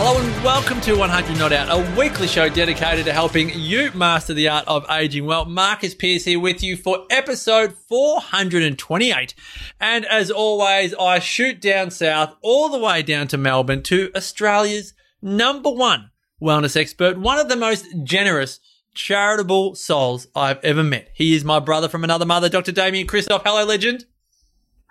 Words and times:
Hello 0.00 0.16
and 0.16 0.44
welcome 0.44 0.80
to 0.82 0.94
100 0.94 1.36
Not 1.40 1.52
Out, 1.52 1.76
a 1.76 1.98
weekly 1.98 2.28
show 2.28 2.48
dedicated 2.48 3.04
to 3.06 3.12
helping 3.12 3.50
you 3.52 3.90
master 3.96 4.32
the 4.32 4.46
art 4.46 4.64
of 4.68 4.88
aging 4.88 5.26
well. 5.26 5.44
Marcus 5.44 5.92
Pearce 5.92 6.24
here 6.24 6.38
with 6.38 6.62
you 6.62 6.76
for 6.76 7.04
episode 7.10 7.72
428. 7.72 9.34
And 9.80 10.04
as 10.04 10.30
always, 10.30 10.94
I 10.94 11.18
shoot 11.18 11.60
down 11.60 11.90
south 11.90 12.36
all 12.42 12.68
the 12.68 12.78
way 12.78 13.02
down 13.02 13.26
to 13.26 13.36
Melbourne 13.36 13.82
to 13.82 14.12
Australia's 14.14 14.94
number 15.20 15.68
one 15.68 16.12
wellness 16.40 16.80
expert, 16.80 17.18
one 17.18 17.40
of 17.40 17.48
the 17.48 17.56
most 17.56 17.84
generous, 18.04 18.60
charitable 18.94 19.74
souls 19.74 20.28
I've 20.32 20.62
ever 20.62 20.84
met. 20.84 21.10
He 21.12 21.34
is 21.34 21.42
my 21.42 21.58
brother 21.58 21.88
from 21.88 22.04
another 22.04 22.24
mother, 22.24 22.48
Dr. 22.48 22.70
Damien 22.70 23.08
Kristof. 23.08 23.42
Hello, 23.44 23.64
legend. 23.64 24.04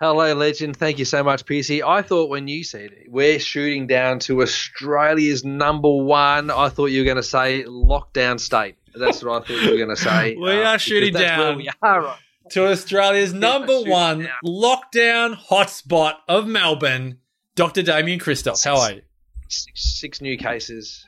Hello, 0.00 0.32
legend. 0.32 0.76
Thank 0.76 1.00
you 1.00 1.04
so 1.04 1.24
much, 1.24 1.44
PC. 1.44 1.82
I 1.84 2.02
thought 2.02 2.28
when 2.28 2.46
you 2.46 2.62
said 2.62 2.90
we're 3.08 3.40
shooting 3.40 3.88
down 3.88 4.20
to 4.20 4.42
Australia's 4.42 5.44
number 5.44 5.92
one, 5.92 6.52
I 6.52 6.68
thought 6.68 6.86
you 6.86 7.00
were 7.00 7.04
going 7.04 7.16
to 7.16 7.22
say 7.24 7.64
lockdown 7.64 8.38
state. 8.38 8.76
That's 8.94 9.24
what 9.24 9.42
I 9.42 9.46
thought 9.46 9.60
you 9.64 9.72
were 9.72 9.76
going 9.76 9.88
to 9.88 9.96
say. 9.96 10.36
we 10.40 10.62
uh, 10.62 10.74
are 10.74 10.78
shooting 10.78 11.14
down 11.14 11.56
we 11.56 11.68
are, 11.82 12.00
right? 12.02 12.18
to 12.50 12.68
Australia's 12.68 13.34
number 13.34 13.76
one 13.82 14.20
down. 14.20 14.30
lockdown 14.44 15.36
hotspot 15.36 16.14
of 16.28 16.46
Melbourne, 16.46 17.18
Dr. 17.56 17.82
Damien 17.82 18.20
Kristof. 18.20 18.64
How 18.64 18.78
are 18.78 18.92
you? 18.92 19.02
Six, 19.48 19.98
six 19.98 20.20
new 20.20 20.38
cases. 20.38 21.04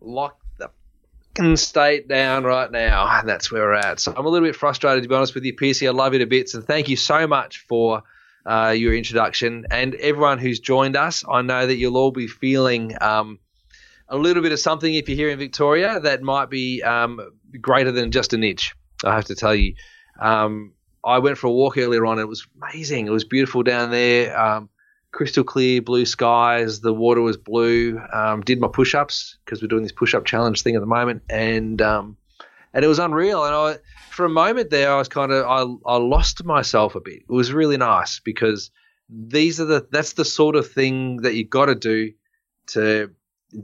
Lock 0.00 0.38
the 1.34 1.56
state 1.58 2.08
down 2.08 2.44
right 2.44 2.72
now. 2.72 3.06
And 3.18 3.28
that's 3.28 3.52
where 3.52 3.62
we're 3.62 3.74
at. 3.74 4.00
So 4.00 4.14
I'm 4.16 4.24
a 4.24 4.28
little 4.30 4.48
bit 4.48 4.56
frustrated, 4.56 5.02
to 5.02 5.08
be 5.10 5.14
honest 5.14 5.34
with 5.34 5.44
you, 5.44 5.54
PC. 5.54 5.86
I 5.86 5.90
love 5.90 6.14
you 6.14 6.20
to 6.20 6.26
bits. 6.26 6.54
And 6.54 6.64
thank 6.64 6.88
you 6.88 6.96
so 6.96 7.26
much 7.26 7.66
for 7.68 8.02
uh, 8.46 8.74
your 8.76 8.94
introduction. 8.94 9.66
And 9.70 9.94
everyone 9.96 10.38
who's 10.38 10.60
joined 10.60 10.96
us, 10.96 11.24
I 11.28 11.42
know 11.42 11.66
that 11.66 11.76
you'll 11.76 11.96
all 11.96 12.10
be 12.10 12.26
feeling 12.26 12.94
um, 13.00 13.38
a 14.08 14.16
little 14.16 14.42
bit 14.42 14.52
of 14.52 14.60
something 14.60 14.94
if 14.94 15.08
you're 15.08 15.16
here 15.16 15.30
in 15.30 15.38
Victoria 15.38 16.00
that 16.00 16.22
might 16.22 16.50
be 16.50 16.82
um, 16.82 17.20
greater 17.60 17.92
than 17.92 18.10
just 18.10 18.32
an 18.32 18.44
itch. 18.44 18.74
I 19.04 19.14
have 19.14 19.26
to 19.26 19.34
tell 19.34 19.54
you. 19.54 19.74
Um, 20.20 20.72
I 21.04 21.18
went 21.18 21.38
for 21.38 21.48
a 21.48 21.52
walk 21.52 21.78
earlier 21.78 22.06
on. 22.06 22.18
It 22.18 22.28
was 22.28 22.46
amazing. 22.62 23.06
It 23.06 23.10
was 23.10 23.24
beautiful 23.24 23.62
down 23.62 23.90
there. 23.90 24.38
Um, 24.38 24.68
crystal 25.10 25.44
clear 25.44 25.82
blue 25.82 26.06
skies. 26.06 26.80
The 26.80 26.92
water 26.92 27.20
was 27.20 27.36
blue. 27.36 28.00
Um, 28.12 28.40
did 28.42 28.60
my 28.60 28.68
push 28.68 28.94
ups 28.94 29.36
because 29.44 29.60
we're 29.60 29.68
doing 29.68 29.82
this 29.82 29.92
push 29.92 30.14
up 30.14 30.24
challenge 30.24 30.62
thing 30.62 30.74
at 30.74 30.80
the 30.80 30.86
moment, 30.86 31.22
and 31.28 31.80
um, 31.82 32.16
and 32.74 32.84
it 32.84 32.88
was 32.88 32.98
unreal. 32.98 33.44
And 33.44 33.54
I, 33.54 33.78
for 34.10 34.24
a 34.24 34.30
moment 34.30 34.70
there, 34.70 34.92
I 34.92 34.98
was 34.98 35.08
kind 35.08 35.32
of 35.32 35.46
I, 35.46 35.90
I 35.90 35.96
lost 35.96 36.44
myself 36.44 36.94
a 36.94 37.00
bit. 37.00 37.22
It 37.28 37.32
was 37.32 37.52
really 37.52 37.76
nice 37.76 38.20
because 38.20 38.70
these 39.08 39.60
are 39.60 39.64
the 39.64 39.86
that's 39.90 40.14
the 40.14 40.24
sort 40.24 40.56
of 40.56 40.70
thing 40.70 41.18
that 41.18 41.34
you've 41.34 41.50
got 41.50 41.66
to 41.66 41.74
do 41.74 42.12
to 42.68 43.10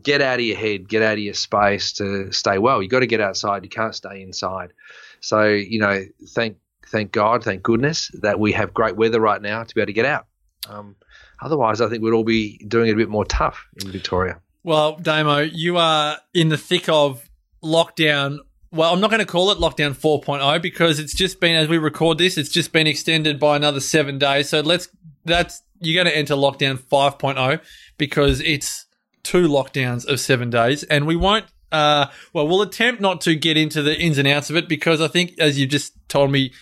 get 0.03 0.21
out 0.21 0.39
of 0.39 0.45
your 0.45 0.57
head, 0.57 0.89
get 0.89 1.03
out 1.03 1.15
of 1.15 1.21
your 1.21 1.35
space 1.35 1.93
to 1.95 2.31
stay 2.33 2.59
well. 2.59 2.83
You 2.83 2.89
got 2.89 3.01
to 3.01 3.07
get 3.07 3.21
outside. 3.21 3.65
You 3.65 3.71
can't 3.71 3.95
stay 3.95 4.23
inside. 4.23 4.73
So 5.21 5.45
you 5.45 5.81
know, 5.81 6.05
thank 6.31 6.59
thank 6.87 7.13
God, 7.13 7.45
thank 7.45 7.63
goodness 7.63 8.11
that 8.23 8.39
we 8.39 8.53
have 8.53 8.75
great 8.75 8.97
weather 8.97 9.21
right 9.21 9.41
now 9.41 9.63
to 9.63 9.75
be 9.75 9.81
able 9.81 9.87
to 9.87 9.93
get 9.93 10.07
out. 10.07 10.27
Um, 10.69 10.97
otherwise, 11.41 11.81
I 11.81 11.89
think 11.89 12.03
we'd 12.03 12.13
all 12.13 12.25
be 12.25 12.59
doing 12.69 12.89
it 12.89 12.93
a 12.93 12.97
bit 12.97 13.09
more 13.09 13.25
tough 13.25 13.67
in 13.83 13.91
Victoria. 13.91 14.41
Well, 14.65 14.97
Damo, 14.97 15.39
you 15.39 15.77
are 15.79 16.19
in 16.35 16.49
the 16.49 16.59
thick 16.59 16.89
of 16.89 17.29
lockdown. 17.63 18.39
Well, 18.71 18.93
I'm 18.93 19.01
not 19.01 19.11
going 19.11 19.21
to 19.21 19.27
call 19.27 19.51
it 19.51 19.59
lockdown 19.59 19.97
4.0 19.97 20.61
because 20.61 20.99
it's 20.99 21.15
just 21.15 21.41
been, 21.41 21.57
as 21.57 21.69
we 21.69 21.79
record 21.79 22.19
this, 22.19 22.37
it's 22.37 22.51
just 22.51 22.71
been 22.71 22.87
extended 22.87 23.41
by 23.41 23.57
another 23.57 23.81
seven 23.81 24.19
days. 24.19 24.51
So 24.51 24.61
let's, 24.61 24.89
that's, 25.25 25.63
you're 25.81 26.03
going 26.03 26.13
to 26.13 26.19
enter 26.19 26.35
lockdown 26.35 26.79
5.0 26.79 27.61
because 27.97 28.41
it's 28.41 28.85
two 29.23 29.49
lockdowns 29.49 30.07
of 30.07 30.21
seven 30.21 30.51
days. 30.51 30.83
And 30.85 31.07
we 31.07 31.17
won't, 31.17 31.47
uh, 31.73 32.07
well, 32.35 32.47
we'll 32.47 32.61
attempt 32.61 33.01
not 33.01 33.23
to 33.23 33.35
get 33.35 33.57
into 33.57 33.81
the 33.81 33.99
ins 33.99 34.19
and 34.19 34.29
outs 34.29 34.51
of 34.51 34.57
it 34.57 34.69
because 34.69 35.01
I 35.01 35.09
think, 35.09 35.39
as 35.39 35.59
you 35.59 35.67
just 35.67 35.95
told 36.09 36.31
me 36.31 36.53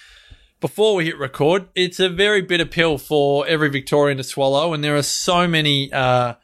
before 0.60 0.94
we 0.94 1.06
hit 1.06 1.18
record, 1.18 1.68
it's 1.74 1.98
a 1.98 2.08
very 2.08 2.40
bitter 2.40 2.66
pill 2.66 2.98
for 2.98 3.46
every 3.48 3.68
Victorian 3.68 4.16
to 4.18 4.24
swallow. 4.24 4.72
And 4.72 4.84
there 4.84 4.96
are 4.96 5.02
so 5.02 5.48
many, 5.48 5.92
uh, 5.92 6.34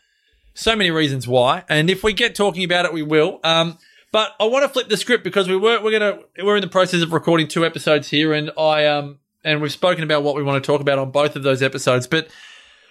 so 0.54 0.74
many 0.74 0.90
reasons 0.90 1.28
why. 1.28 1.62
And 1.68 1.88
if 1.88 2.02
we 2.02 2.12
get 2.12 2.34
talking 2.34 2.64
about 2.64 2.84
it, 2.84 2.92
we 2.92 3.02
will. 3.02 3.38
Um, 3.44 3.78
but 4.12 4.36
I 4.38 4.44
want 4.44 4.62
to 4.62 4.68
flip 4.68 4.88
the 4.88 4.96
script 4.96 5.24
because 5.24 5.48
we 5.48 5.56
were 5.56 5.82
we're 5.82 5.98
gonna 5.98 6.20
we're 6.42 6.56
in 6.56 6.62
the 6.62 6.68
process 6.68 7.02
of 7.02 7.12
recording 7.12 7.48
two 7.48 7.66
episodes 7.66 8.08
here, 8.08 8.32
and 8.32 8.50
I 8.56 8.86
um 8.86 9.18
and 9.42 9.60
we've 9.60 9.72
spoken 9.72 10.04
about 10.04 10.22
what 10.22 10.36
we 10.36 10.42
want 10.42 10.62
to 10.62 10.66
talk 10.66 10.80
about 10.80 10.98
on 10.98 11.10
both 11.10 11.34
of 11.34 11.42
those 11.42 11.62
episodes. 11.62 12.06
But 12.06 12.28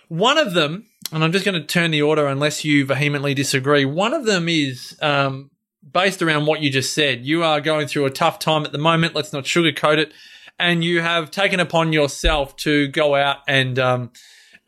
one 0.10 0.38
of 0.38 0.54
them, 0.54 0.88
and 1.14 1.24
I'm 1.24 1.32
just 1.32 1.46
going 1.46 1.60
to 1.60 1.66
turn 1.66 1.92
the 1.92 2.02
order 2.02 2.28
unless 2.28 2.66
you 2.66 2.86
vehemently 2.86 3.34
disagree. 3.34 3.86
One 3.86 4.14
of 4.14 4.26
them 4.26 4.50
is 4.50 4.98
um 5.02 5.52
based 5.90 6.22
around 6.22 6.46
what 6.46 6.62
you 6.62 6.70
just 6.70 6.94
said. 6.94 7.26
You 7.26 7.44
are 7.44 7.62
going 7.62 7.88
through 7.88 8.06
a 8.06 8.12
tough 8.12 8.40
time 8.40 8.66
at 8.66 8.72
the 8.72 8.78
moment. 8.78 9.16
Let's 9.16 9.34
not 9.34 9.46
sugarcoat 9.46 9.98
it. 9.98 10.14
And 10.60 10.84
you 10.84 11.02
have 11.02 11.32
taken 11.32 11.60
upon 11.60 11.92
yourself 11.92 12.56
to 12.58 12.88
go 12.88 13.16
out 13.16 13.38
and 13.48 13.80
um, 13.80 14.12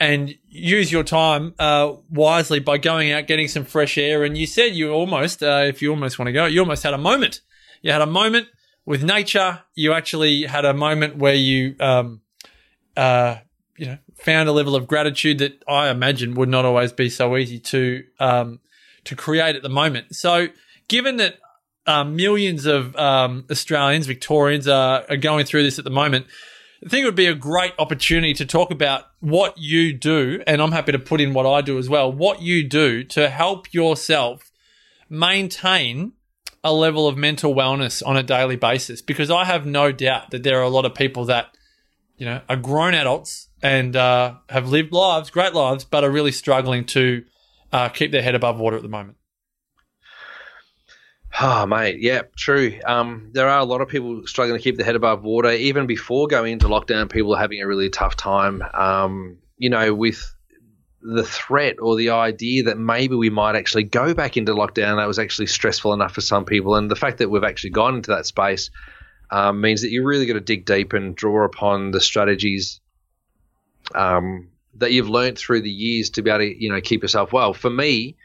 and 0.03 0.35
use 0.49 0.91
your 0.91 1.03
time 1.03 1.53
uh, 1.59 1.93
wisely 2.09 2.59
by 2.59 2.77
going 2.77 3.13
out, 3.13 3.25
getting 3.25 3.47
some 3.47 3.63
fresh 3.63 3.97
air. 3.97 4.25
And 4.25 4.37
you 4.37 4.45
said 4.45 4.75
you 4.75 4.91
almost, 4.91 5.41
uh, 5.41 5.63
if 5.65 5.81
you 5.81 5.91
almost 5.91 6.19
want 6.19 6.27
to 6.27 6.33
go, 6.33 6.45
you 6.45 6.59
almost 6.59 6.83
had 6.83 6.93
a 6.93 6.97
moment. 6.97 7.39
You 7.81 7.93
had 7.93 8.01
a 8.01 8.05
moment 8.05 8.47
with 8.85 9.01
nature. 9.01 9.61
You 9.75 9.93
actually 9.93 10.43
had 10.43 10.65
a 10.65 10.73
moment 10.73 11.15
where 11.15 11.33
you, 11.33 11.75
um, 11.79 12.19
uh, 12.97 13.37
you 13.77 13.85
know, 13.85 13.97
found 14.15 14.49
a 14.49 14.51
level 14.51 14.75
of 14.75 14.87
gratitude 14.87 15.37
that 15.37 15.63
I 15.69 15.89
imagine 15.89 16.33
would 16.35 16.49
not 16.49 16.65
always 16.65 16.91
be 16.91 17.09
so 17.09 17.37
easy 17.37 17.59
to 17.59 18.03
um, 18.19 18.59
to 19.05 19.15
create 19.15 19.55
at 19.55 19.63
the 19.63 19.69
moment. 19.69 20.15
So, 20.15 20.47
given 20.89 21.15
that 21.17 21.37
um, 21.87 22.17
millions 22.17 22.65
of 22.65 22.93
um, 22.97 23.45
Australians, 23.49 24.05
Victorians 24.05 24.67
are, 24.67 25.05
are 25.09 25.17
going 25.17 25.45
through 25.45 25.63
this 25.63 25.79
at 25.79 25.85
the 25.85 25.91
moment. 25.91 26.27
I 26.85 26.89
think 26.89 27.03
it 27.03 27.05
would 27.05 27.15
be 27.15 27.27
a 27.27 27.35
great 27.35 27.73
opportunity 27.79 28.33
to 28.33 28.45
talk 28.45 28.69
about 28.69 29.05
what 29.21 29.57
you 29.57 29.93
do, 29.93 30.43
and 30.45 30.61
I'm 30.61 30.73
happy 30.73 30.91
to 30.91 30.99
put 30.99 31.21
in 31.21 31.33
what 31.33 31.45
I 31.45 31.61
do 31.61 31.77
as 31.77 31.87
well. 31.87 32.11
What 32.11 32.41
you 32.41 32.67
do 32.67 33.03
to 33.05 33.29
help 33.29 33.73
yourself 33.73 34.51
maintain 35.09 36.13
a 36.61 36.73
level 36.73 37.07
of 37.07 37.15
mental 37.15 37.55
wellness 37.55 38.05
on 38.05 38.17
a 38.17 38.23
daily 38.23 38.57
basis, 38.57 39.01
because 39.01 39.31
I 39.31 39.45
have 39.45 39.65
no 39.65 39.93
doubt 39.93 40.31
that 40.31 40.43
there 40.43 40.59
are 40.59 40.63
a 40.63 40.69
lot 40.69 40.85
of 40.85 40.93
people 40.93 41.25
that 41.25 41.55
you 42.17 42.25
know 42.25 42.41
are 42.49 42.57
grown 42.57 42.93
adults 42.93 43.47
and 43.61 43.95
uh, 43.95 44.35
have 44.49 44.67
lived 44.67 44.91
lives, 44.91 45.29
great 45.29 45.53
lives, 45.53 45.85
but 45.85 46.03
are 46.03 46.11
really 46.11 46.33
struggling 46.33 46.83
to 46.87 47.23
uh, 47.71 47.89
keep 47.89 48.11
their 48.11 48.21
head 48.21 48.35
above 48.35 48.59
water 48.59 48.75
at 48.75 48.83
the 48.83 48.89
moment. 48.89 49.17
Oh, 51.41 51.65
mate, 51.65 51.97
yeah, 51.99 52.23
true. 52.37 52.79
Um, 52.85 53.29
there 53.33 53.49
are 53.49 53.59
a 53.59 53.65
lot 53.65 53.81
of 53.81 53.87
people 53.87 54.25
struggling 54.27 54.57
to 54.57 54.63
keep 54.63 54.77
their 54.77 54.85
head 54.85 54.95
above 54.95 55.23
water. 55.23 55.51
Even 55.51 55.87
before 55.87 56.27
going 56.27 56.53
into 56.53 56.67
lockdown, 56.67 57.09
people 57.09 57.33
are 57.35 57.39
having 57.39 57.61
a 57.61 57.67
really 57.67 57.89
tough 57.89 58.15
time. 58.15 58.61
Um, 58.73 59.39
you 59.57 59.69
know, 59.69 59.95
with 59.95 60.23
the 61.01 61.23
threat 61.23 61.77
or 61.79 61.95
the 61.95 62.11
idea 62.11 62.63
that 62.63 62.77
maybe 62.77 63.15
we 63.15 63.29
might 63.29 63.55
actually 63.55 63.83
go 63.83 64.13
back 64.13 64.37
into 64.37 64.53
lockdown, 64.53 64.97
that 64.97 65.07
was 65.07 65.19
actually 65.19 65.47
stressful 65.47 65.93
enough 65.93 66.13
for 66.13 66.21
some 66.21 66.45
people. 66.45 66.75
And 66.75 66.89
the 66.89 66.95
fact 66.95 67.17
that 67.17 67.29
we've 67.29 67.43
actually 67.43 67.71
gone 67.71 67.95
into 67.95 68.11
that 68.11 68.27
space 68.27 68.69
um, 69.31 69.59
means 69.59 69.81
that 69.81 69.89
you 69.89 70.05
really 70.05 70.27
got 70.27 70.33
to 70.33 70.39
dig 70.39 70.65
deep 70.65 70.93
and 70.93 71.15
draw 71.15 71.45
upon 71.45 71.91
the 71.91 71.99
strategies 71.99 72.79
um, 73.95 74.49
that 74.75 74.91
you've 74.91 75.09
learned 75.09 75.37
through 75.37 75.61
the 75.61 75.71
years 75.71 76.11
to 76.11 76.21
be 76.21 76.29
able 76.29 76.39
to, 76.39 76.63
you 76.63 76.69
know, 76.69 76.79
keep 76.79 77.01
yourself 77.01 77.33
well. 77.33 77.53
For 77.53 77.71
me, 77.71 78.17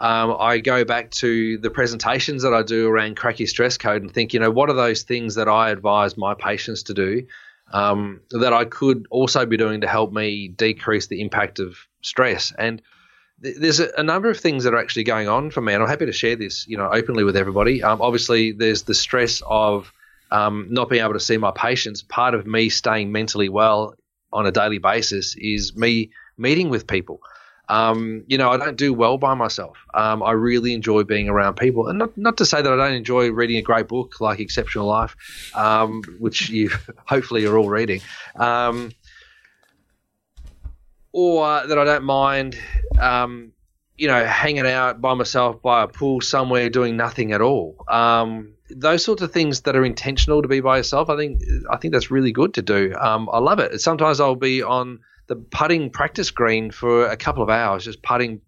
um, 0.00 0.34
I 0.40 0.58
go 0.58 0.86
back 0.86 1.10
to 1.12 1.58
the 1.58 1.68
presentations 1.68 2.42
that 2.42 2.54
I 2.54 2.62
do 2.62 2.88
around 2.88 3.18
Crack 3.18 3.38
Your 3.38 3.46
Stress 3.46 3.76
Code 3.76 4.00
and 4.00 4.10
think, 4.10 4.32
you 4.32 4.40
know, 4.40 4.50
what 4.50 4.70
are 4.70 4.74
those 4.74 5.02
things 5.02 5.34
that 5.34 5.46
I 5.46 5.68
advise 5.68 6.16
my 6.16 6.32
patients 6.32 6.84
to 6.84 6.94
do 6.94 7.26
um, 7.70 8.22
that 8.30 8.54
I 8.54 8.64
could 8.64 9.06
also 9.10 9.44
be 9.44 9.58
doing 9.58 9.82
to 9.82 9.86
help 9.86 10.10
me 10.10 10.48
decrease 10.48 11.08
the 11.08 11.20
impact 11.20 11.58
of 11.58 11.76
stress? 12.00 12.50
And 12.58 12.80
th- 13.42 13.56
there's 13.58 13.78
a, 13.78 13.90
a 13.98 14.02
number 14.02 14.30
of 14.30 14.40
things 14.40 14.64
that 14.64 14.72
are 14.72 14.78
actually 14.78 15.04
going 15.04 15.28
on 15.28 15.50
for 15.50 15.60
me, 15.60 15.74
and 15.74 15.82
I'm 15.82 15.88
happy 15.88 16.06
to 16.06 16.12
share 16.12 16.34
this, 16.34 16.66
you 16.66 16.78
know, 16.78 16.88
openly 16.90 17.22
with 17.22 17.36
everybody. 17.36 17.82
Um, 17.82 18.00
obviously, 18.00 18.52
there's 18.52 18.84
the 18.84 18.94
stress 18.94 19.42
of 19.44 19.92
um, 20.30 20.68
not 20.70 20.88
being 20.88 21.02
able 21.02 21.12
to 21.12 21.20
see 21.20 21.36
my 21.36 21.52
patients. 21.54 22.00
Part 22.00 22.32
of 22.32 22.46
me 22.46 22.70
staying 22.70 23.12
mentally 23.12 23.50
well 23.50 23.94
on 24.32 24.46
a 24.46 24.50
daily 24.50 24.78
basis 24.78 25.36
is 25.36 25.76
me 25.76 26.12
meeting 26.38 26.70
with 26.70 26.86
people. 26.86 27.20
Um, 27.70 28.24
you 28.26 28.36
know, 28.36 28.50
I 28.50 28.56
don't 28.56 28.76
do 28.76 28.92
well 28.92 29.16
by 29.16 29.34
myself. 29.34 29.78
Um, 29.94 30.24
I 30.24 30.32
really 30.32 30.74
enjoy 30.74 31.04
being 31.04 31.28
around 31.28 31.54
people, 31.54 31.86
and 31.86 32.00
not 32.00 32.18
not 32.18 32.36
to 32.38 32.44
say 32.44 32.60
that 32.60 32.72
I 32.72 32.76
don't 32.76 32.94
enjoy 32.94 33.30
reading 33.30 33.58
a 33.58 33.62
great 33.62 33.86
book 33.86 34.20
like 34.20 34.40
Exceptional 34.40 34.88
Life, 34.88 35.14
um, 35.54 36.02
which 36.18 36.50
you 36.50 36.70
hopefully 37.06 37.46
are 37.46 37.56
all 37.56 37.68
reading, 37.68 38.00
um, 38.34 38.90
or 41.12 41.64
that 41.64 41.78
I 41.78 41.84
don't 41.84 42.02
mind, 42.02 42.58
um, 42.98 43.52
you 43.96 44.08
know, 44.08 44.24
hanging 44.24 44.66
out 44.66 45.00
by 45.00 45.14
myself 45.14 45.62
by 45.62 45.84
a 45.84 45.86
pool 45.86 46.20
somewhere 46.20 46.70
doing 46.70 46.96
nothing 46.96 47.30
at 47.30 47.40
all. 47.40 47.84
Um, 47.88 48.54
those 48.68 49.04
sorts 49.04 49.22
of 49.22 49.30
things 49.30 49.60
that 49.60 49.76
are 49.76 49.84
intentional 49.84 50.42
to 50.42 50.48
be 50.48 50.58
by 50.60 50.78
yourself, 50.78 51.08
I 51.08 51.16
think 51.16 51.40
I 51.70 51.76
think 51.76 51.92
that's 51.92 52.10
really 52.10 52.32
good 52.32 52.54
to 52.54 52.62
do. 52.62 52.96
I 52.98 53.38
love 53.38 53.60
it. 53.60 53.80
Sometimes 53.80 54.18
I'll 54.18 54.34
be 54.34 54.60
on 54.60 54.98
the 55.30 55.36
putting 55.36 55.90
practice 55.90 56.32
green 56.32 56.72
for 56.72 57.06
a 57.06 57.16
couple 57.16 57.44
of 57.44 57.48
hours, 57.48 57.84
just 57.84 58.02
putting, 58.02 58.40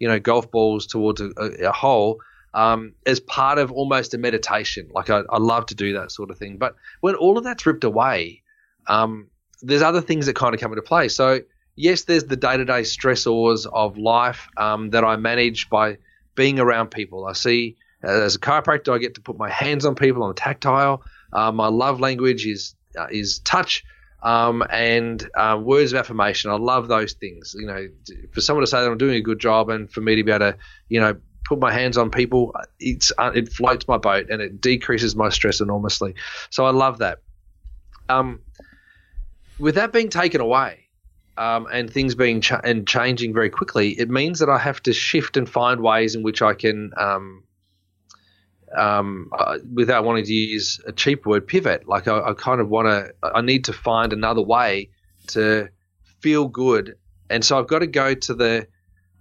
you 0.00 0.08
know, 0.08 0.18
golf 0.18 0.50
balls 0.50 0.84
towards 0.88 1.20
a, 1.20 1.30
a, 1.36 1.68
a 1.68 1.72
hole. 1.72 2.20
Um, 2.52 2.94
as 3.04 3.18
part 3.18 3.58
of 3.58 3.72
almost 3.72 4.14
a 4.14 4.18
meditation. 4.18 4.88
Like 4.92 5.10
I, 5.10 5.22
I, 5.28 5.38
love 5.38 5.66
to 5.66 5.74
do 5.74 5.94
that 5.94 6.12
sort 6.12 6.30
of 6.30 6.38
thing. 6.38 6.56
But 6.56 6.76
when 7.00 7.16
all 7.16 7.36
of 7.36 7.42
that's 7.42 7.66
ripped 7.66 7.82
away, 7.82 8.42
um, 8.86 9.26
there's 9.60 9.82
other 9.82 10.00
things 10.00 10.26
that 10.26 10.36
kind 10.36 10.54
of 10.54 10.60
come 10.60 10.70
into 10.70 10.82
play. 10.82 11.08
So 11.08 11.40
yes, 11.74 12.02
there's 12.02 12.22
the 12.22 12.36
day-to-day 12.36 12.82
stressors 12.82 13.66
of 13.66 13.98
life 13.98 14.46
um, 14.56 14.90
that 14.90 15.02
I 15.02 15.16
manage 15.16 15.68
by 15.68 15.98
being 16.36 16.60
around 16.60 16.92
people. 16.92 17.26
I 17.26 17.32
see 17.32 17.76
as 18.04 18.36
a 18.36 18.38
chiropractor, 18.38 18.94
I 18.94 18.98
get 18.98 19.14
to 19.16 19.20
put 19.20 19.36
my 19.36 19.50
hands 19.50 19.84
on 19.84 19.96
people. 19.96 20.22
I'm 20.22 20.34
tactile. 20.34 21.02
Uh, 21.32 21.50
my 21.50 21.66
love 21.66 21.98
language 21.98 22.46
is 22.46 22.76
uh, 22.96 23.08
is 23.10 23.40
touch 23.40 23.82
um, 24.24 24.64
and 24.70 25.28
uh, 25.36 25.58
words 25.62 25.92
of 25.92 25.98
affirmation. 25.98 26.50
I 26.50 26.56
love 26.56 26.88
those 26.88 27.12
things. 27.12 27.54
You 27.56 27.66
know, 27.66 27.88
for 28.32 28.40
someone 28.40 28.62
to 28.62 28.66
say 28.66 28.80
that 28.80 28.90
I'm 28.90 28.98
doing 28.98 29.16
a 29.16 29.20
good 29.20 29.38
job, 29.38 29.70
and 29.70 29.90
for 29.90 30.00
me 30.00 30.16
to 30.16 30.24
be 30.24 30.32
able 30.32 30.52
to, 30.52 30.56
you 30.88 31.00
know, 31.00 31.16
put 31.44 31.60
my 31.60 31.72
hands 31.72 31.96
on 31.96 32.10
people, 32.10 32.54
it's 32.80 33.12
uh, 33.18 33.30
it 33.34 33.52
floats 33.52 33.86
my 33.86 33.98
boat 33.98 34.30
and 34.30 34.40
it 34.40 34.60
decreases 34.60 35.14
my 35.14 35.28
stress 35.28 35.60
enormously. 35.60 36.14
So 36.50 36.64
I 36.64 36.70
love 36.70 36.98
that. 36.98 37.18
Um, 38.08 38.40
with 39.58 39.76
that 39.76 39.92
being 39.92 40.08
taken 40.08 40.40
away, 40.40 40.80
um, 41.36 41.66
and 41.72 41.90
things 41.90 42.14
being 42.14 42.42
and 42.62 42.86
changing 42.86 43.34
very 43.34 43.50
quickly, 43.50 43.90
it 43.90 44.08
means 44.08 44.38
that 44.38 44.48
I 44.48 44.58
have 44.58 44.82
to 44.84 44.92
shift 44.92 45.36
and 45.36 45.48
find 45.48 45.80
ways 45.80 46.14
in 46.14 46.22
which 46.22 46.42
I 46.42 46.54
can 46.54 46.92
um, 46.96 47.44
um, 48.76 49.30
uh, 49.38 49.58
without 49.72 50.04
wanting 50.04 50.24
to 50.24 50.32
use 50.32 50.80
a 50.86 50.92
cheap 50.92 51.26
word, 51.26 51.46
pivot. 51.46 51.88
Like 51.88 52.08
I, 52.08 52.30
I 52.30 52.34
kind 52.34 52.60
of 52.60 52.68
want 52.68 52.88
to, 52.88 53.12
I 53.22 53.40
need 53.40 53.64
to 53.64 53.72
find 53.72 54.12
another 54.12 54.42
way 54.42 54.90
to 55.28 55.68
feel 56.20 56.48
good, 56.48 56.96
and 57.30 57.44
so 57.44 57.58
I've 57.58 57.68
got 57.68 57.80
to 57.80 57.86
go 57.86 58.14
to 58.14 58.34
the 58.34 58.68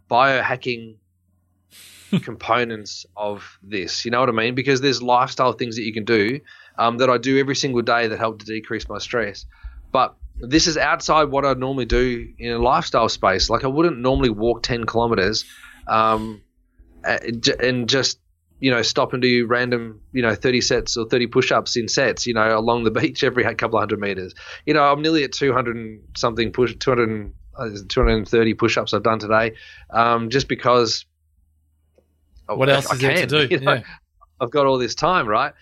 biohacking 0.10 0.96
components 2.24 3.06
of 3.16 3.60
this. 3.62 4.06
You 4.06 4.12
know 4.12 4.20
what 4.20 4.30
I 4.30 4.34
mean? 4.34 4.56
Because 4.56 4.82
there's 4.82 5.02
lifestyle 5.02 5.54
things 5.54 5.76
that 5.76 5.84
you 5.84 5.94
can 5.94 6.06
do 6.06 6.40
um, 6.78 6.98
that 6.98 7.10
I 7.10 7.18
do 7.18 7.40
every 7.40 7.56
single 7.56 7.82
day 7.82 8.08
that 8.08 8.18
help 8.20 8.40
to 8.40 8.46
decrease 8.46 8.88
my 8.90 8.98
stress, 8.98 9.46
but 9.92 10.16
this 10.36 10.66
is 10.66 10.78
outside 10.78 11.26
what 11.26 11.46
I 11.46 11.54
normally 11.54 11.86
do 11.86 12.28
in 12.40 12.52
a 12.52 12.58
lifestyle 12.58 13.08
space. 13.08 13.50
Like 13.50 13.64
I 13.64 13.68
wouldn't 13.68 14.00
normally 14.00 14.30
walk 14.30 14.64
ten 14.64 14.86
kilometers. 14.86 15.46
Um, 15.88 16.42
and 17.04 17.90
just 17.90 18.20
you 18.60 18.72
know, 18.72 18.82
stop 18.82 19.14
and 19.14 19.22
do 19.22 19.46
random, 19.46 20.02
you 20.12 20.22
know, 20.22 20.36
30 20.36 20.62
sets 20.62 20.98
or 20.98 21.06
30 21.08 21.28
push 21.28 21.52
ups 21.52 21.76
in 21.76 21.88
sets, 21.88 22.26
you 22.26 22.34
know, 22.34 22.58
along 22.58 22.84
the 22.84 22.92
beach 23.00 23.24
every 23.24 23.44
couple 23.56 23.78
of 23.78 23.82
hundred 23.82 24.00
meters. 24.00 24.34
You 24.66 24.74
know, 24.74 24.84
I'm 24.84 25.02
nearly 25.02 25.24
at 25.24 25.34
200 25.34 26.02
something 26.16 26.52
push, 26.52 26.76
200, 26.78 27.34
uh, 27.58 27.70
230 27.88 28.54
push 28.54 28.78
ups 28.78 28.94
I've 28.94 29.04
done 29.04 29.20
today, 29.20 29.56
um, 29.90 30.30
just 30.30 30.48
because. 30.48 31.06
What 32.48 32.70
else 32.70 32.90
I, 32.92 32.96
is 32.96 33.04
I 33.04 33.08
there 33.08 33.28
to 33.28 33.48
do? 33.48 33.48
You 33.56 33.60
know, 33.62 33.74
yeah. 33.76 33.84
I've 34.40 34.52
got 34.52 34.66
all 34.66 34.78
this 34.78 34.96
time, 34.96 35.28
right? 35.28 35.54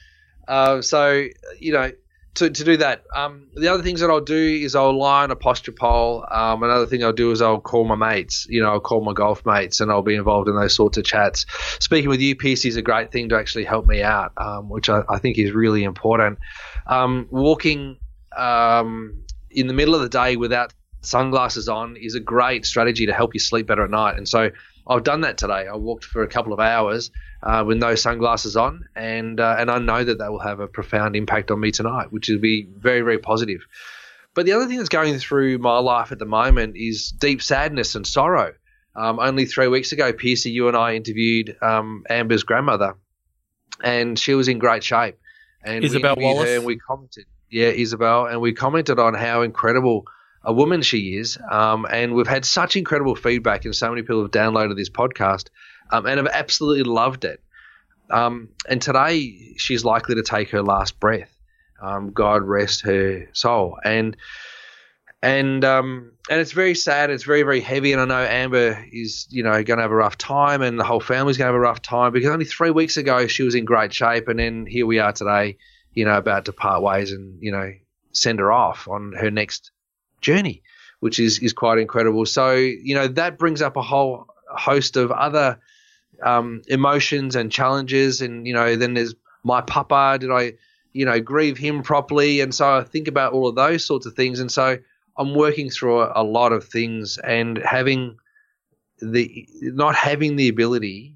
Uh, 0.47 0.81
so, 0.81 1.27
you 1.59 1.73
know, 1.73 1.91
to, 2.35 2.49
to 2.49 2.63
do 2.63 2.77
that. 2.77 3.03
Um, 3.13 3.47
the 3.55 3.67
other 3.67 3.83
things 3.83 3.99
that 3.99 4.09
I'll 4.09 4.21
do 4.21 4.35
is 4.35 4.75
I'll 4.75 4.97
lie 4.97 5.23
on 5.23 5.31
a 5.31 5.35
posture 5.35 5.71
pole. 5.71 6.25
Um, 6.29 6.63
another 6.63 6.85
thing 6.85 7.03
I'll 7.03 7.11
do 7.11 7.31
is 7.31 7.41
I'll 7.41 7.59
call 7.59 7.83
my 7.83 7.95
mates. 7.95 8.47
You 8.49 8.61
know, 8.61 8.71
I'll 8.71 8.79
call 8.79 9.03
my 9.03 9.13
golf 9.13 9.45
mates 9.45 9.81
and 9.81 9.91
I'll 9.91 10.01
be 10.01 10.15
involved 10.15 10.47
in 10.47 10.55
those 10.55 10.73
sorts 10.73 10.97
of 10.97 11.03
chats. 11.03 11.45
Speaking 11.79 12.09
with 12.09 12.21
you, 12.21 12.35
PC, 12.35 12.67
is 12.67 12.77
a 12.77 12.81
great 12.81 13.11
thing 13.11 13.29
to 13.29 13.37
actually 13.37 13.65
help 13.65 13.85
me 13.85 14.01
out, 14.01 14.31
um, 14.37 14.69
which 14.69 14.89
I, 14.89 15.01
I, 15.09 15.19
think 15.19 15.37
is 15.37 15.51
really 15.51 15.83
important. 15.83 16.39
Um, 16.87 17.27
walking 17.31 17.97
um, 18.37 19.23
in 19.49 19.67
the 19.67 19.73
middle 19.73 19.93
of 19.93 20.01
the 20.01 20.09
day 20.09 20.37
without 20.37 20.73
sunglasses 21.01 21.67
on 21.67 21.97
is 21.97 22.15
a 22.15 22.19
great 22.19 22.65
strategy 22.65 23.07
to 23.07 23.13
help 23.13 23.33
you 23.33 23.39
sleep 23.39 23.67
better 23.67 23.83
at 23.83 23.89
night. 23.89 24.17
And 24.17 24.27
so 24.27 24.51
I've 24.87 25.03
done 25.03 25.21
that 25.21 25.37
today. 25.37 25.67
I 25.67 25.75
walked 25.75 26.05
for 26.05 26.23
a 26.23 26.27
couple 26.27 26.53
of 26.53 26.59
hours 26.59 27.11
uh, 27.43 27.63
with 27.65 27.77
no 27.77 27.95
sunglasses 27.95 28.57
on, 28.57 28.85
and 28.95 29.39
uh, 29.39 29.55
and 29.57 29.69
I 29.69 29.79
know 29.79 30.03
that 30.03 30.19
that 30.19 30.31
will 30.31 30.39
have 30.39 30.59
a 30.59 30.67
profound 30.67 31.15
impact 31.15 31.51
on 31.51 31.59
me 31.59 31.71
tonight, 31.71 32.11
which 32.11 32.29
will 32.29 32.39
be 32.39 32.67
very 32.77 33.01
very 33.01 33.19
positive. 33.19 33.61
But 34.33 34.45
the 34.45 34.53
other 34.53 34.67
thing 34.67 34.77
that's 34.77 34.89
going 34.89 35.17
through 35.19 35.57
my 35.57 35.79
life 35.79 36.11
at 36.11 36.19
the 36.19 36.25
moment 36.25 36.77
is 36.77 37.11
deep 37.11 37.41
sadness 37.41 37.95
and 37.95 38.07
sorrow. 38.07 38.53
Um, 38.95 39.19
only 39.19 39.45
three 39.45 39.67
weeks 39.67 39.91
ago, 39.91 40.13
Piercy, 40.13 40.51
you 40.51 40.67
and 40.67 40.75
I 40.75 40.95
interviewed 40.95 41.57
um, 41.61 42.03
Amber's 42.09 42.43
grandmother, 42.43 42.95
and 43.83 44.17
she 44.17 44.33
was 44.33 44.47
in 44.47 44.59
great 44.59 44.83
shape. 44.83 45.17
And 45.63 45.83
Isabel 45.83 46.15
we 46.17 46.23
Wallace. 46.23 46.49
and 46.49 46.65
we 46.65 46.77
commented, 46.77 47.25
yeah, 47.49 47.67
Isabel, 47.67 48.25
and 48.25 48.41
we 48.41 48.53
commented 48.53 48.99
on 48.99 49.13
how 49.13 49.43
incredible 49.43 50.05
a 50.43 50.53
woman 50.53 50.81
she 50.81 51.17
is. 51.17 51.37
Um, 51.49 51.85
and 51.89 52.13
we've 52.13 52.27
had 52.27 52.45
such 52.45 52.75
incredible 52.75 53.15
feedback, 53.15 53.65
and 53.65 53.75
so 53.75 53.89
many 53.89 54.01
people 54.01 54.21
have 54.21 54.31
downloaded 54.31 54.75
this 54.75 54.89
podcast 54.89 55.49
um, 55.91 56.05
and 56.05 56.17
have 56.17 56.27
absolutely 56.27 56.83
loved 56.83 57.25
it. 57.25 57.41
Um, 58.09 58.49
and 58.67 58.81
today 58.81 59.53
she's 59.57 59.85
likely 59.85 60.15
to 60.15 60.23
take 60.23 60.49
her 60.49 60.61
last 60.61 60.99
breath. 60.99 61.31
Um, 61.81 62.11
God 62.11 62.43
rest 62.43 62.81
her 62.81 63.29
soul. 63.33 63.77
And 63.83 64.17
and 65.23 65.63
um, 65.63 66.11
and 66.29 66.39
it's 66.39 66.51
very 66.51 66.75
sad. 66.75 67.09
It's 67.09 67.23
very 67.23 67.43
very 67.43 67.61
heavy. 67.61 67.93
And 67.93 68.01
I 68.01 68.05
know 68.05 68.23
Amber 68.23 68.85
is 68.91 69.27
you 69.29 69.43
know 69.43 69.51
going 69.63 69.77
to 69.77 69.83
have 69.83 69.91
a 69.91 69.95
rough 69.95 70.17
time, 70.17 70.61
and 70.61 70.79
the 70.79 70.83
whole 70.83 70.99
family's 70.99 71.37
going 71.37 71.45
to 71.45 71.53
have 71.53 71.55
a 71.55 71.59
rough 71.59 71.81
time 71.81 72.11
because 72.11 72.29
only 72.29 72.45
three 72.45 72.71
weeks 72.71 72.97
ago 72.97 73.27
she 73.27 73.43
was 73.43 73.55
in 73.55 73.65
great 73.65 73.93
shape, 73.93 74.27
and 74.27 74.39
then 74.39 74.65
here 74.65 74.85
we 74.85 74.99
are 74.99 75.13
today, 75.13 75.57
you 75.93 76.05
know, 76.05 76.17
about 76.17 76.45
to 76.45 76.53
part 76.53 76.81
ways 76.81 77.11
and 77.11 77.41
you 77.41 77.51
know 77.51 77.71
send 78.13 78.39
her 78.39 78.51
off 78.51 78.87
on 78.87 79.13
her 79.13 79.31
next 79.31 79.71
journey, 80.21 80.63
which 80.99 81.19
is 81.19 81.39
is 81.39 81.53
quite 81.53 81.77
incredible. 81.77 82.25
So 82.25 82.53
you 82.53 82.95
know 82.95 83.07
that 83.07 83.37
brings 83.37 83.61
up 83.61 83.77
a 83.77 83.81
whole 83.81 84.27
host 84.49 84.97
of 84.97 85.11
other 85.11 85.59
um, 86.23 86.61
emotions 86.67 87.35
and 87.35 87.51
challenges, 87.51 88.21
and 88.21 88.47
you 88.47 88.53
know 88.53 88.75
then 88.75 88.93
there's 88.93 89.15
my 89.43 89.61
papa. 89.61 90.17
Did 90.19 90.31
I 90.31 90.53
you 90.93 91.05
know 91.05 91.19
grieve 91.19 91.57
him 91.57 91.83
properly? 91.83 92.41
And 92.41 92.53
so 92.53 92.77
I 92.77 92.83
think 92.83 93.07
about 93.07 93.33
all 93.33 93.47
of 93.47 93.55
those 93.55 93.85
sorts 93.85 94.05
of 94.05 94.13
things, 94.13 94.39
and 94.39 94.51
so 94.51 94.77
I'm 95.17 95.35
working 95.35 95.69
through 95.69 96.01
a, 96.01 96.21
a 96.21 96.23
lot 96.23 96.53
of 96.53 96.65
things 96.65 97.17
and 97.17 97.57
having 97.57 98.17
the 99.01 99.47
not 99.61 99.95
having 99.95 100.35
the 100.35 100.47
ability 100.47 101.15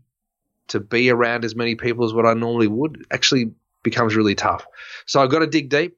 to 0.68 0.80
be 0.80 1.10
around 1.10 1.46
as 1.46 1.56
many 1.56 1.76
people 1.76 2.06
as 2.06 2.14
what 2.14 2.26
I 2.26 2.34
normally 2.34 2.68
would 2.68 3.06
actually 3.12 3.52
becomes 3.84 4.16
really 4.16 4.36
tough. 4.36 4.66
So 5.06 5.22
I've 5.22 5.30
got 5.30 5.40
to 5.40 5.48
dig 5.48 5.70
deep. 5.70 5.98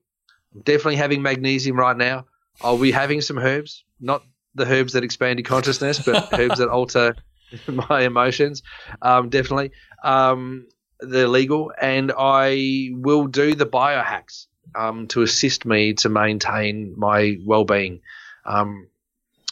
Definitely 0.64 0.98
having 0.98 1.22
magnesium 1.22 1.78
right 1.78 1.96
now. 1.96 2.26
I'll 2.62 2.78
be 2.78 2.92
having 2.92 3.22
some 3.22 3.38
herbs, 3.38 3.84
not 4.00 4.24
the 4.56 4.66
herbs 4.66 4.94
that 4.94 5.04
expand 5.04 5.40
your 5.40 5.46
consciousness, 5.46 6.00
but 6.00 6.30
herbs 6.40 6.60
that 6.60 6.70
alter 6.70 7.16
my 7.68 8.02
emotions. 8.02 8.64
Um, 9.02 9.30
definitely. 9.30 9.72
Um, 10.04 10.68
they're 11.00 11.28
legal, 11.28 11.72
and 11.80 12.12
I 12.18 12.90
will 12.94 13.28
do 13.28 13.54
the 13.54 13.68
biohacks 13.68 14.48
um, 14.76 15.08
to 15.08 15.22
assist 15.22 15.66
me 15.66 15.94
to 15.96 16.10
maintain 16.10 16.94
my 16.98 17.38
well-being. 17.46 18.02
Um, 18.46 18.88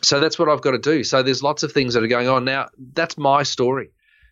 so 0.01 0.19
that's 0.19 0.37
what 0.37 0.49
I've 0.49 0.61
got 0.61 0.71
to 0.71 0.79
do. 0.79 1.03
So 1.03 1.23
there's 1.23 1.43
lots 1.43 1.63
of 1.63 1.71
things 1.71 1.93
that 1.93 2.03
are 2.03 2.07
going 2.07 2.27
on 2.27 2.45
now. 2.45 2.69
That's 2.93 3.17
my 3.17 3.43
story. 3.43 3.91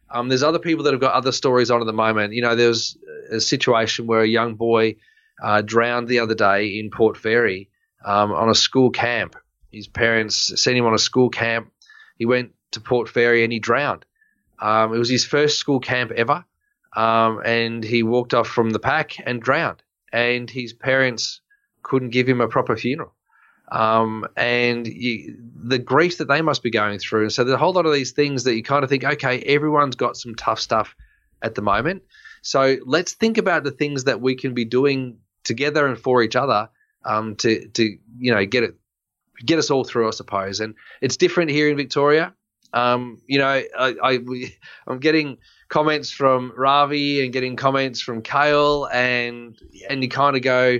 Um, 0.09 0.29
there's 0.29 0.43
other 0.43 0.59
people 0.59 0.83
that 0.85 0.93
have 0.93 1.01
got 1.01 1.13
other 1.13 1.31
stories 1.31 1.71
on 1.71 1.81
at 1.81 1.85
the 1.85 1.93
moment. 1.93 2.33
You 2.33 2.41
know, 2.41 2.55
there's 2.55 2.97
a 3.31 3.39
situation 3.39 4.05
where 4.05 4.21
a 4.21 4.27
young 4.27 4.55
boy 4.55 4.95
uh, 5.41 5.61
drowned 5.61 6.07
the 6.07 6.19
other 6.19 6.35
day 6.35 6.79
in 6.79 6.91
Port 6.91 7.17
Fairy 7.17 7.69
um, 8.03 8.31
on 8.31 8.49
a 8.49 8.55
school 8.55 8.89
camp. 8.89 9.35
His 9.71 9.87
parents 9.87 10.61
sent 10.61 10.77
him 10.77 10.85
on 10.85 10.93
a 10.93 10.99
school 10.99 11.29
camp. 11.29 11.71
He 12.17 12.25
went 12.25 12.53
to 12.71 12.79
Port 12.79 13.09
Fairy 13.09 13.43
and 13.43 13.51
he 13.51 13.59
drowned. 13.59 14.05
Um, 14.59 14.93
it 14.93 14.97
was 14.97 15.09
his 15.09 15.25
first 15.25 15.57
school 15.57 15.79
camp 15.79 16.11
ever, 16.11 16.45
um, 16.95 17.41
and 17.43 17.83
he 17.83 18.03
walked 18.03 18.33
off 18.33 18.47
from 18.47 18.69
the 18.69 18.79
pack 18.79 19.15
and 19.25 19.41
drowned. 19.41 19.81
And 20.11 20.49
his 20.49 20.73
parents 20.73 21.41
couldn't 21.81 22.11
give 22.11 22.29
him 22.29 22.39
a 22.39 22.47
proper 22.47 22.77
funeral. 22.77 23.13
Um, 23.71 24.27
and 24.37 24.85
you, 24.85 25.37
the 25.55 25.79
grief 25.79 26.19
that 26.19 26.27
they 26.27 26.41
must 26.41 26.61
be 26.61 26.69
going 26.69 26.99
through. 26.99 27.23
And 27.23 27.33
so 27.33 27.43
there's 27.43 27.55
a 27.55 27.57
whole 27.57 27.73
lot 27.73 27.87
of 27.87 27.93
these 27.93 28.11
things 28.11 28.43
that 28.43 28.55
you 28.55 28.61
kind 28.61 28.83
of 28.83 28.89
think, 28.89 29.03
okay, 29.03 29.39
everyone's 29.41 29.95
got 29.95 30.15
some 30.15 30.35
tough 30.35 30.59
stuff 30.59 30.95
at 31.41 31.55
the 31.55 31.61
moment. 31.61 32.03
So 32.43 32.77
let's 32.85 33.13
think 33.13 33.37
about 33.37 33.63
the 33.63 33.71
things 33.71 34.03
that 34.03 34.21
we 34.21 34.35
can 34.35 34.53
be 34.53 34.65
doing 34.65 35.17
together 35.43 35.87
and 35.87 35.97
for 35.97 36.21
each 36.21 36.35
other 36.35 36.69
um, 37.05 37.35
to 37.37 37.67
to 37.69 37.83
you 38.17 38.33
know 38.33 38.45
get 38.45 38.63
it 38.63 38.75
get 39.45 39.59
us 39.59 39.69
all 39.69 39.83
through, 39.83 40.07
I 40.07 40.11
suppose. 40.11 40.59
And 40.59 40.75
it's 41.01 41.17
different 41.17 41.51
here 41.51 41.69
in 41.69 41.77
Victoria. 41.77 42.33
Um, 42.73 43.21
you 43.27 43.39
know, 43.39 43.47
I, 43.47 43.65
I 43.77 44.19
I'm 44.87 44.99
getting 44.99 45.37
comments 45.69 46.11
from 46.11 46.53
Ravi 46.55 47.23
and 47.23 47.33
getting 47.33 47.55
comments 47.55 48.01
from 48.01 48.21
Kale, 48.21 48.87
and 48.91 49.57
and 49.89 50.03
you 50.03 50.09
kind 50.09 50.35
of 50.35 50.41
go, 50.41 50.79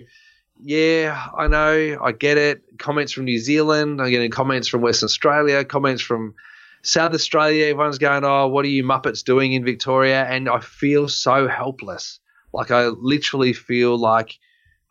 yeah, 0.59 1.27
I 1.37 1.47
know, 1.47 1.99
I 2.01 2.11
get 2.11 2.37
it. 2.37 2.61
Comments 2.77 3.11
from 3.11 3.25
New 3.25 3.39
Zealand, 3.39 4.01
I'm 4.01 4.09
getting 4.09 4.31
comments 4.31 4.67
from 4.67 4.81
Western 4.81 5.07
Australia, 5.07 5.63
comments 5.65 6.01
from 6.01 6.35
South 6.81 7.13
Australia. 7.13 7.67
Everyone's 7.67 7.97
going, 7.97 8.23
oh, 8.23 8.47
what 8.47 8.65
are 8.65 8.69
you 8.69 8.83
Muppets 8.83 9.23
doing 9.23 9.53
in 9.53 9.63
Victoria? 9.63 10.23
And 10.23 10.49
I 10.49 10.59
feel 10.59 11.07
so 11.07 11.47
helpless. 11.47 12.19
Like 12.53 12.71
I 12.71 12.87
literally 12.87 13.53
feel 13.53 13.97
like 13.97 14.37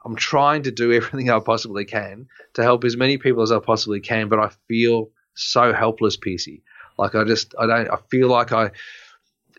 I'm 0.04 0.16
trying 0.16 0.64
to 0.64 0.70
do 0.70 0.92
everything 0.96 1.30
I 1.30 1.40
possibly 1.40 1.84
can 1.84 2.28
to 2.54 2.62
help 2.62 2.84
as 2.84 2.96
many 2.96 3.18
people 3.18 3.42
as 3.42 3.52
I 3.52 3.58
possibly 3.58 4.00
can, 4.00 4.28
but 4.28 4.38
I 4.38 4.50
feel 4.68 5.10
so 5.34 5.72
helpless, 5.72 6.16
PC. 6.16 6.62
Like 6.98 7.14
I 7.14 7.24
just 7.24 7.54
I 7.58 7.66
don't 7.66 7.90
I 7.90 7.96
feel 8.10 8.28
like 8.28 8.52
I 8.52 8.72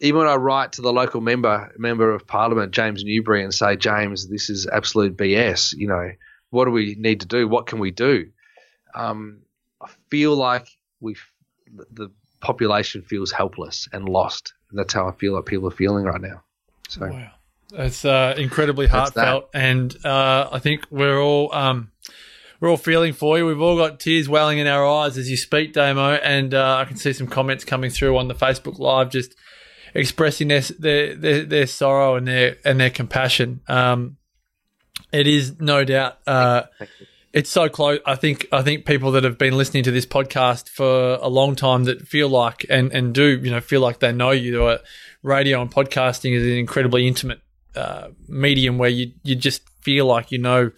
even 0.01 0.19
when 0.19 0.27
I 0.27 0.35
write 0.35 0.73
to 0.73 0.81
the 0.81 0.93
local 0.93 1.21
member 1.21 1.73
member 1.77 2.11
of 2.11 2.27
parliament, 2.27 2.71
James 2.71 3.03
Newbury, 3.03 3.43
and 3.43 3.53
say, 3.53 3.75
James, 3.75 4.27
this 4.27 4.49
is 4.49 4.67
absolute 4.67 5.17
BS. 5.17 5.73
You 5.75 5.87
know, 5.87 6.11
what 6.49 6.65
do 6.65 6.71
we 6.71 6.95
need 6.97 7.21
to 7.21 7.27
do? 7.27 7.47
What 7.47 7.67
can 7.67 7.79
we 7.79 7.91
do? 7.91 8.29
Um, 8.93 9.39
I 9.81 9.89
feel 10.09 10.35
like 10.35 10.67
we 10.99 11.15
the 11.91 12.11
population 12.39 13.01
feels 13.01 13.31
helpless 13.31 13.87
and 13.91 14.07
lost. 14.07 14.53
And 14.69 14.77
that's 14.77 14.93
how 14.93 15.07
I 15.07 15.13
feel 15.13 15.33
like 15.33 15.45
people 15.45 15.67
are 15.69 15.71
feeling 15.71 16.03
right 16.03 16.21
now. 16.21 16.43
So 16.89 17.07
wow. 17.07 17.31
It's 17.75 18.05
uh, 18.05 18.35
incredibly 18.37 18.87
heartfelt, 18.87 19.49
and 19.53 19.93
uh, 20.05 20.49
I 20.51 20.59
think 20.59 20.85
we're 20.91 21.19
all 21.19 21.53
um, 21.53 21.91
we're 22.59 22.69
all 22.69 22.77
feeling 22.77 23.13
for 23.13 23.37
you. 23.37 23.45
We've 23.47 23.61
all 23.61 23.77
got 23.77 23.99
tears 23.99 24.29
welling 24.29 24.59
in 24.59 24.67
our 24.67 24.85
eyes 24.85 25.17
as 25.17 25.29
you 25.29 25.37
speak, 25.37 25.73
Damo, 25.73 26.13
and 26.13 26.53
uh, 26.53 26.77
I 26.77 26.85
can 26.85 26.97
see 26.97 27.13
some 27.13 27.27
comments 27.27 27.65
coming 27.65 27.89
through 27.89 28.17
on 28.17 28.27
the 28.27 28.35
Facebook 28.35 28.77
Live, 28.77 29.09
just 29.09 29.35
expressing 29.93 30.49
their 30.49 30.61
their 30.61 31.15
their, 31.15 31.43
their 31.45 31.67
sorrow 31.67 32.15
and 32.15 32.27
their 32.27 32.57
and 32.63 32.79
their 32.79 32.91
compassion. 32.91 33.61
Um, 33.67 34.17
it 35.11 35.25
is 35.25 35.59
no 35.59 35.83
doubt. 35.83 36.19
Uh, 36.27 36.63
it's 37.33 37.49
so 37.49 37.69
close. 37.69 37.99
I 38.05 38.15
think 38.15 38.47
I 38.51 38.61
think 38.61 38.85
people 38.85 39.11
that 39.13 39.23
have 39.23 39.39
been 39.39 39.57
listening 39.57 39.83
to 39.85 39.91
this 39.91 40.05
podcast 40.05 40.69
for 40.69 41.15
a 41.15 41.27
long 41.27 41.55
time 41.55 41.85
that 41.85 42.07
feel 42.07 42.29
like 42.29 42.67
and 42.69 42.93
and 42.93 43.15
do 43.15 43.39
you 43.41 43.49
know 43.49 43.61
feel 43.61 43.81
like 43.81 43.99
they 43.99 44.11
know 44.11 44.31
you. 44.31 44.65
Uh, 44.65 44.77
radio 45.23 45.61
and 45.61 45.71
podcasting 45.71 46.33
is 46.33 46.43
an 46.43 46.49
incredibly 46.49 47.07
intimate 47.07 47.39
uh, 47.75 48.09
medium 48.27 48.77
where 48.77 48.89
you 48.89 49.11
you 49.23 49.35
just 49.35 49.67
feel 49.81 50.05
like 50.05 50.31
you 50.31 50.37
know 50.37 50.71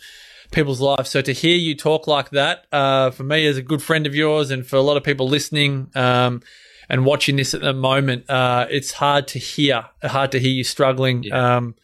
people's 0.52 0.82
lives. 0.82 1.10
So 1.10 1.22
to 1.22 1.34
hear 1.34 1.56
you 1.56 1.76
talk 1.76 2.08
like 2.08 2.32
that, 2.32 2.66
uh, 2.72 3.12
for 3.12 3.24
me 3.24 3.46
as 3.46 3.58
a 3.58 3.62
good 3.62 3.82
friend 3.82 4.08
of 4.08 4.16
yours, 4.16 4.52
and 4.52 4.66
for 4.66 4.78
a 4.78 4.82
lot 4.82 4.98
of 4.98 5.04
people 5.04 5.28
listening 5.28 5.92
um, 5.96 6.42
and 6.90 7.06
watching 7.06 7.36
this 7.36 7.54
at 7.54 7.62
the 7.62 7.74
moment, 7.74 8.30
uh, 8.30 8.68
it's 8.70 8.92
hard 8.92 9.28
to 9.30 9.40
hear. 9.40 9.86
Hard 10.04 10.32
to 10.32 10.40
hear 10.40 10.52
you 10.52 10.64
struggling 10.64 11.24
yeah. 11.24 11.58
um, 11.58 11.76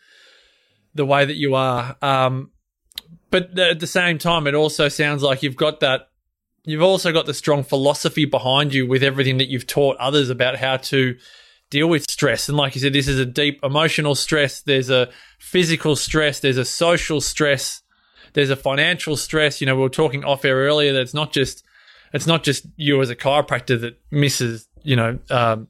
the 0.96 1.06
way 1.06 1.26
that 1.26 1.36
you 1.36 1.56
are. 1.56 1.96
Um, 2.02 2.52
but 3.30 3.58
at 3.58 3.80
the 3.80 3.88
same 3.88 4.18
time, 4.18 4.48
it 4.48 4.56
also 4.56 4.90
sounds 4.90 5.24
like 5.24 5.44
you've 5.44 5.56
got 5.56 5.80
that. 5.80 6.10
You've 6.64 6.84
also 6.84 7.12
got 7.12 7.26
the 7.26 7.34
strong 7.34 7.64
philosophy 7.64 8.26
behind 8.26 8.74
you 8.74 8.86
with 8.86 9.02
everything 9.02 9.38
that 9.38 9.48
you've 9.48 9.66
taught 9.66 9.98
others 9.98 10.30
about 10.30 10.58
how 10.58 10.78
to 10.78 11.18
deal 11.72 11.88
with 11.88 12.06
stress. 12.12 12.48
And 12.48 12.58
like 12.58 12.76
you 12.76 12.82
said, 12.82 12.94
this 12.94 13.08
is 13.08 13.18
a 13.18 13.26
deep 13.26 13.60
emotional 13.64 14.14
stress. 14.14 14.62
There's 14.62 14.92
a 14.92 15.10
physical 15.40 15.96
stress. 15.96 16.40
There's 16.40 16.58
a 16.58 16.66
social 16.66 17.20
stress. 17.20 17.82
There's 18.34 18.52
a 18.52 18.56
financial 18.56 19.18
stress. 19.18 19.60
You 19.60 19.68
know, 19.68 19.76
we 19.76 19.82
were 19.82 19.90
talking 19.90 20.24
off 20.24 20.46
air 20.46 20.58
earlier 20.58 20.94
that 20.94 21.02
it's 21.02 21.16
not 21.16 21.34
just 21.34 21.64
it's 22.14 22.28
not 22.28 22.44
just 22.44 22.68
you 22.76 23.02
as 23.02 23.10
a 23.10 23.16
chiropractor 23.16 23.80
that 23.82 24.00
misses 24.12 24.68
you 24.84 24.96
know 24.96 25.18
um, 25.30 25.70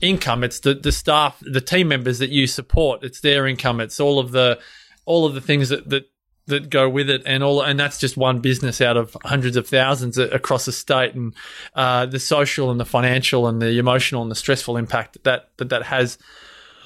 income. 0.00 0.42
It's 0.42 0.60
the 0.60 0.74
the 0.74 0.90
staff, 0.92 1.38
the 1.42 1.60
team 1.60 1.88
members 1.88 2.18
that 2.18 2.30
you 2.30 2.46
support. 2.46 3.04
It's 3.04 3.20
their 3.20 3.46
income. 3.46 3.80
It's 3.80 4.00
all 4.00 4.18
of 4.18 4.32
the 4.32 4.58
all 5.04 5.26
of 5.26 5.34
the 5.34 5.40
things 5.40 5.68
that 5.68 5.88
that 5.90 6.10
that 6.46 6.70
go 6.70 6.88
with 6.88 7.08
it 7.08 7.22
and 7.24 7.42
all 7.42 7.62
and 7.62 7.78
that's 7.78 7.98
just 7.98 8.16
one 8.16 8.40
business 8.40 8.80
out 8.80 8.96
of 8.96 9.16
hundreds 9.24 9.56
of 9.56 9.66
thousands 9.66 10.18
across 10.18 10.64
the 10.64 10.72
state 10.72 11.14
and 11.14 11.34
uh, 11.74 12.04
the 12.06 12.18
social 12.18 12.70
and 12.70 12.80
the 12.80 12.84
financial 12.84 13.46
and 13.46 13.62
the 13.62 13.78
emotional 13.78 14.22
and 14.22 14.30
the 14.30 14.36
stressful 14.36 14.76
impact 14.76 15.22
that 15.22 15.50
that, 15.56 15.68
that, 15.68 15.84
has 15.84 16.18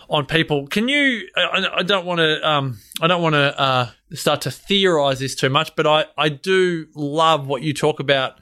on 0.09 0.27
people. 0.27 0.67
Can 0.67 0.89
you 0.89 1.27
i, 1.37 1.83
don't 1.83 2.05
want 2.05 2.19
to 2.19 2.49
um, 2.49 2.79
i 3.01 3.07
don't 3.07 3.23
want 3.23 3.35
to 3.35 3.59
uh, 3.59 3.91
start 4.13 4.43
to 4.43 4.51
theorize 4.51 5.21
this 5.21 5.35
too 5.35 5.51
much 5.51 5.75
but 5.75 5.87
i 5.87 6.05
i 6.19 6.29
do 6.29 6.87
love 6.95 7.47
what 7.47 7.63
you 7.63 7.73
talk 7.73 7.99
about 7.99 8.39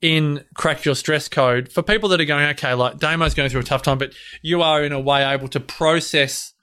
in 0.00 0.44
crack 0.54 0.84
your 0.84 0.94
stress 0.94 1.28
code. 1.28 1.72
For 1.72 1.82
people 1.82 2.10
that 2.10 2.20
are 2.20 2.24
going 2.24 2.46
okay 2.50 2.72
like 2.72 2.98
damo's 2.98 3.34
going 3.34 3.50
through 3.50 3.60
a 3.60 3.64
tough 3.64 3.82
time 3.82 3.98
but 3.98 4.14
you 4.40 4.62
are 4.62 4.82
in 4.82 4.92
a 4.92 5.00
way 5.00 5.24
able 5.24 5.48
to 5.48 5.60
process 5.60 6.53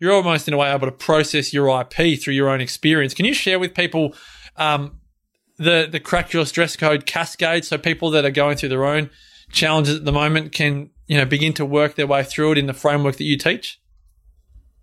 you're 0.00 0.12
almost 0.12 0.48
in 0.48 0.54
a 0.54 0.56
way 0.56 0.72
able 0.72 0.86
to 0.86 0.92
process 0.92 1.52
your 1.52 1.80
IP 1.80 2.20
through 2.20 2.34
your 2.34 2.48
own 2.48 2.60
experience. 2.60 3.14
Can 3.14 3.26
you 3.26 3.34
share 3.34 3.58
with 3.58 3.74
people 3.74 4.14
um, 4.56 4.98
the 5.58 5.88
the 5.90 6.00
crack 6.00 6.32
your 6.32 6.46
stress 6.46 6.74
code 6.74 7.06
cascade 7.06 7.64
so 7.64 7.78
people 7.78 8.10
that 8.10 8.24
are 8.24 8.30
going 8.30 8.56
through 8.56 8.70
their 8.70 8.86
own 8.86 9.10
challenges 9.52 9.96
at 9.96 10.04
the 10.04 10.12
moment 10.12 10.52
can 10.52 10.88
you 11.06 11.16
know 11.16 11.24
begin 11.24 11.52
to 11.52 11.66
work 11.66 11.96
their 11.96 12.06
way 12.06 12.24
through 12.24 12.52
it 12.52 12.58
in 12.58 12.66
the 12.66 12.72
framework 12.72 13.16
that 13.16 13.24
you 13.24 13.36
teach? 13.36 13.80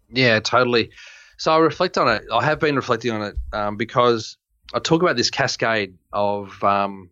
Yeah, 0.09 0.39
totally. 0.39 0.91
So 1.37 1.51
I 1.51 1.57
reflect 1.57 1.97
on 1.97 2.07
it. 2.07 2.23
I 2.31 2.43
have 2.43 2.59
been 2.59 2.75
reflecting 2.75 3.11
on 3.11 3.21
it 3.21 3.35
um, 3.53 3.77
because 3.77 4.37
I 4.73 4.79
talk 4.79 5.01
about 5.01 5.15
this 5.15 5.29
cascade 5.29 5.97
of 6.13 6.63
um, 6.63 7.09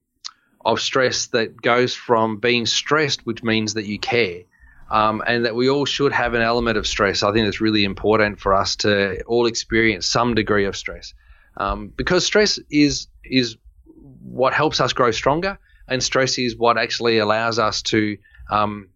of 0.64 0.80
stress 0.80 1.28
that 1.28 1.62
goes 1.62 1.96
from 1.96 2.38
being 2.38 2.66
stressed, 2.66 3.26
which 3.26 3.44
means 3.44 3.76
that 3.76 3.86
you 3.86 4.00
care, 4.00 4.42
um, 4.90 5.24
and 5.26 5.46
that 5.46 5.56
we 5.56 5.70
all 5.70 5.86
should 5.86 6.12
have 6.12 6.34
an 6.34 6.42
element 6.42 6.78
of 6.78 6.86
stress. 6.86 7.24
I 7.24 7.32
think 7.32 7.48
it's 7.48 7.62
really 7.62 7.84
important 7.84 8.40
for 8.40 8.54
us 8.54 8.76
to 8.78 9.22
all 9.24 9.46
experience 9.46 10.06
some 10.06 10.36
degree 10.36 10.66
of 10.66 10.76
stress, 10.76 11.14
um, 11.58 11.92
because 11.96 12.26
stress 12.26 12.60
is 12.70 13.08
is 13.24 13.58
what 14.22 14.54
helps 14.54 14.80
us 14.80 14.94
grow 14.94 15.12
stronger, 15.12 15.58
and 15.88 16.04
stress 16.04 16.38
is 16.38 16.56
what 16.56 16.78
actually 16.78 17.18
allows 17.18 17.60
us 17.60 17.82
to 17.84 18.18
um, 18.50 18.90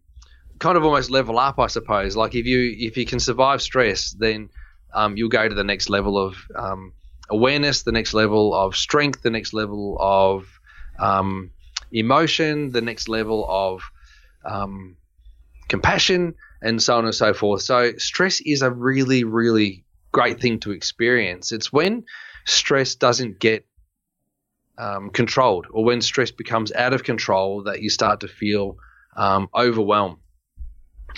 kind 0.60 0.78
of 0.78 0.84
almost 0.84 1.10
level 1.10 1.40
up, 1.40 1.60
I 1.60 1.68
suppose. 1.68 2.16
Like 2.16 2.36
if 2.36 2.46
you 2.46 2.76
if 2.78 2.98
you 2.98 3.06
can 3.06 3.20
survive 3.20 3.62
stress, 3.62 4.12
then 4.12 4.50
um, 4.94 5.18
you'll 5.18 5.30
go 5.30 5.48
to 5.48 5.56
the 5.56 5.64
next 5.64 5.90
level 5.90 6.18
of 6.18 6.36
um, 6.56 6.94
awareness, 7.30 7.84
the 7.84 7.92
next 7.92 8.14
level 8.14 8.54
of 8.54 8.76
strength, 8.76 9.22
the 9.22 9.30
next 9.30 9.54
level 9.54 9.98
of 10.00 10.48
um, 11.00 11.52
emotion, 11.92 12.72
the 12.72 12.82
next 12.82 13.08
level 13.08 13.46
of 13.48 13.82
um, 14.46 14.98
compassion, 15.70 16.36
and 16.62 16.82
so 16.82 16.98
on 16.98 17.06
and 17.06 17.16
so 17.16 17.34
forth. 17.34 17.62
So, 17.62 17.94
stress 17.98 18.42
is 18.42 18.62
a 18.62 18.72
really, 18.72 19.24
really 19.24 19.86
great 20.12 20.42
thing 20.42 20.60
to 20.62 20.72
experience. 20.72 21.52
It's 21.52 21.72
when 21.72 22.04
stress 22.46 22.96
doesn't 22.96 23.40
get 23.40 23.66
um, 24.78 25.10
controlled 25.10 25.68
or 25.72 25.84
when 25.84 26.02
stress 26.02 26.32
becomes 26.32 26.72
out 26.72 26.94
of 26.94 27.04
control 27.04 27.64
that 27.64 27.82
you 27.82 27.90
start 27.90 28.22
to 28.22 28.28
feel 28.28 28.78
um, 29.16 29.50
overwhelmed. 29.54 30.18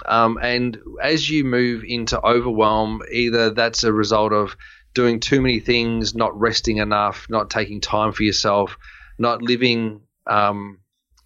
Um, 0.06 0.40
and 0.42 0.80
as 1.02 1.30
you 1.30 1.44
move 1.44 1.84
into 1.86 2.20
overwhelm, 2.26 3.02
either 3.12 3.52
that's 3.52 3.84
a 3.84 3.94
result 3.94 4.34
of 4.34 4.56
doing 4.94 5.20
too 5.20 5.42
many 5.42 5.60
things, 5.60 6.16
not 6.16 6.38
resting 6.40 6.78
enough, 6.78 7.28
not 7.30 7.50
taking 7.50 7.82
time 7.82 8.12
for 8.12 8.24
yourself, 8.24 8.78
not 9.18 9.42
living 9.42 10.02
um, 10.28 10.80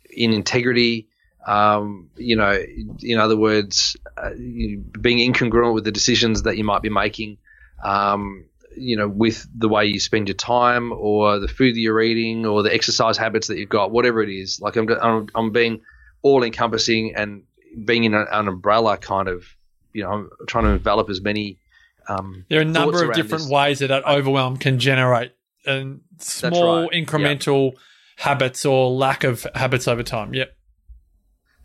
in 0.10 0.34
integrity, 0.34 1.08
um, 1.46 2.10
you 2.18 2.36
know, 2.36 2.60
in 3.02 3.20
other 3.20 3.38
words, 3.38 3.96
uh, 4.18 4.32
being 4.32 5.34
incongruent 5.34 5.74
with 5.74 5.84
the 5.84 5.92
decisions 5.92 6.44
that 6.44 6.58
you 6.58 6.64
might 6.64 6.82
be 6.82 6.90
making, 6.90 7.38
um, 7.84 8.46
you 8.76 8.98
know, 8.98 9.08
with 9.08 9.48
the 9.56 9.70
way 9.70 9.86
you 9.86 10.00
spend 10.00 10.28
your 10.28 10.36
time 10.36 10.92
or 10.92 11.40
the 11.40 11.48
food 11.48 11.76
that 11.76 11.80
you're 11.80 12.02
eating 12.02 12.46
or 12.46 12.64
the 12.64 12.74
exercise 12.74 13.18
habits 13.18 13.48
that 13.48 13.60
you've 13.60 13.70
got, 13.70 13.92
whatever 13.92 14.24
it 14.24 14.30
is. 14.30 14.60
Like 14.60 14.76
I'm, 14.76 14.90
I'm, 14.90 15.28
I'm 15.36 15.52
being 15.52 15.82
all 16.24 16.44
encompassing 16.44 17.16
and 17.16 17.44
being 17.84 18.06
in 18.06 18.16
an, 18.16 18.26
an, 18.32 18.48
umbrella 18.48 18.98
kind 18.98 19.28
of, 19.28 19.46
you 19.94 20.04
know, 20.04 20.10
I'm 20.10 20.30
trying 20.48 20.64
to 20.66 20.72
envelop 20.72 21.10
as 21.10 21.22
many. 21.22 21.60
Um, 22.08 22.46
there 22.50 22.60
are 22.60 22.64
a 22.64 22.66
number 22.66 23.04
of 23.04 23.14
different 23.14 23.44
this. 23.44 23.52
ways 23.52 23.80
that 23.80 23.88
that 23.88 24.06
overwhelm 24.06 24.58
can 24.58 24.80
generate 24.80 25.34
and 25.66 26.02
small 26.18 26.84
right. 26.84 26.92
incremental 26.92 27.72
yep. 27.72 27.80
habits 28.18 28.66
or 28.66 28.90
lack 28.92 29.24
of 29.24 29.46
habits 29.54 29.88
over 29.88 30.04
time. 30.04 30.34
Yep. 30.34 30.56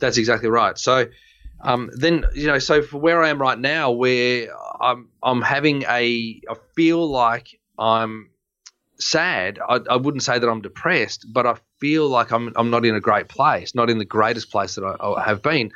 That's 0.00 0.18
exactly 0.18 0.48
right. 0.48 0.76
So 0.78 1.06
um, 1.62 1.90
then 1.92 2.24
you 2.34 2.46
know, 2.46 2.58
so 2.58 2.82
for 2.82 2.98
where 2.98 3.22
I 3.22 3.28
am 3.28 3.40
right 3.40 3.58
now, 3.58 3.90
where 3.90 4.48
I'm 4.80 5.08
I'm 5.22 5.42
having 5.42 5.82
a 5.82 6.40
I 6.48 6.54
feel 6.74 7.06
like 7.06 7.60
I'm 7.78 8.30
sad. 8.98 9.58
I, 9.66 9.80
I 9.90 9.96
wouldn't 9.96 10.22
say 10.22 10.38
that 10.38 10.48
I'm 10.48 10.62
depressed, 10.62 11.26
but 11.32 11.46
I 11.46 11.56
feel 11.78 12.08
like 12.08 12.32
I'm 12.32 12.52
I'm 12.56 12.70
not 12.70 12.84
in 12.84 12.94
a 12.94 13.00
great 13.00 13.28
place, 13.28 13.74
not 13.74 13.90
in 13.90 13.98
the 13.98 14.04
greatest 14.04 14.50
place 14.50 14.76
that 14.76 14.84
I, 14.84 14.96
I 15.04 15.24
have 15.24 15.42
been. 15.42 15.72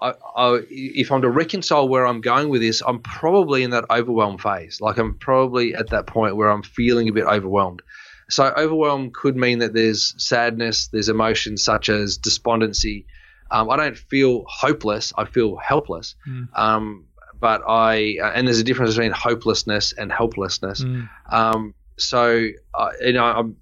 I, 0.00 0.14
I, 0.36 0.60
if 0.70 1.10
I'm 1.10 1.22
to 1.22 1.28
reconcile 1.28 1.88
where 1.88 2.06
I'm 2.06 2.20
going 2.20 2.50
with 2.50 2.60
this, 2.60 2.82
I'm 2.86 3.00
probably 3.00 3.64
in 3.64 3.70
that 3.70 3.84
overwhelmed 3.90 4.40
phase. 4.40 4.80
Like 4.80 4.96
I'm 4.96 5.14
probably 5.14 5.74
at 5.74 5.90
that 5.90 6.06
point 6.06 6.36
where 6.36 6.50
I'm 6.50 6.62
feeling 6.62 7.08
a 7.08 7.12
bit 7.12 7.24
overwhelmed. 7.24 7.82
So 8.30 8.44
overwhelmed 8.44 9.14
could 9.14 9.36
mean 9.36 9.58
that 9.60 9.72
there's 9.72 10.14
sadness, 10.22 10.88
there's 10.88 11.08
emotions 11.08 11.64
such 11.64 11.88
as 11.88 12.18
despondency, 12.18 13.06
Um, 13.50 13.70
I 13.70 13.76
don't 13.76 13.96
feel 13.96 14.44
hopeless. 14.46 15.12
I 15.16 15.24
feel 15.24 15.56
helpless. 15.56 16.16
Mm. 16.26 16.48
Um, 16.58 17.04
but 17.40 17.62
I 17.66 18.16
uh, 18.22 18.32
and 18.34 18.46
there's 18.46 18.58
a 18.58 18.64
difference 18.64 18.94
between 18.94 19.12
hopelessness 19.12 19.92
and 19.92 20.10
helplessness. 20.12 20.82
Mm. 20.82 21.08
Um, 21.30 21.74
so 21.96 22.48
uh, 22.74 22.90
you 23.00 23.12
know, 23.12 23.24
I'm 23.24 23.56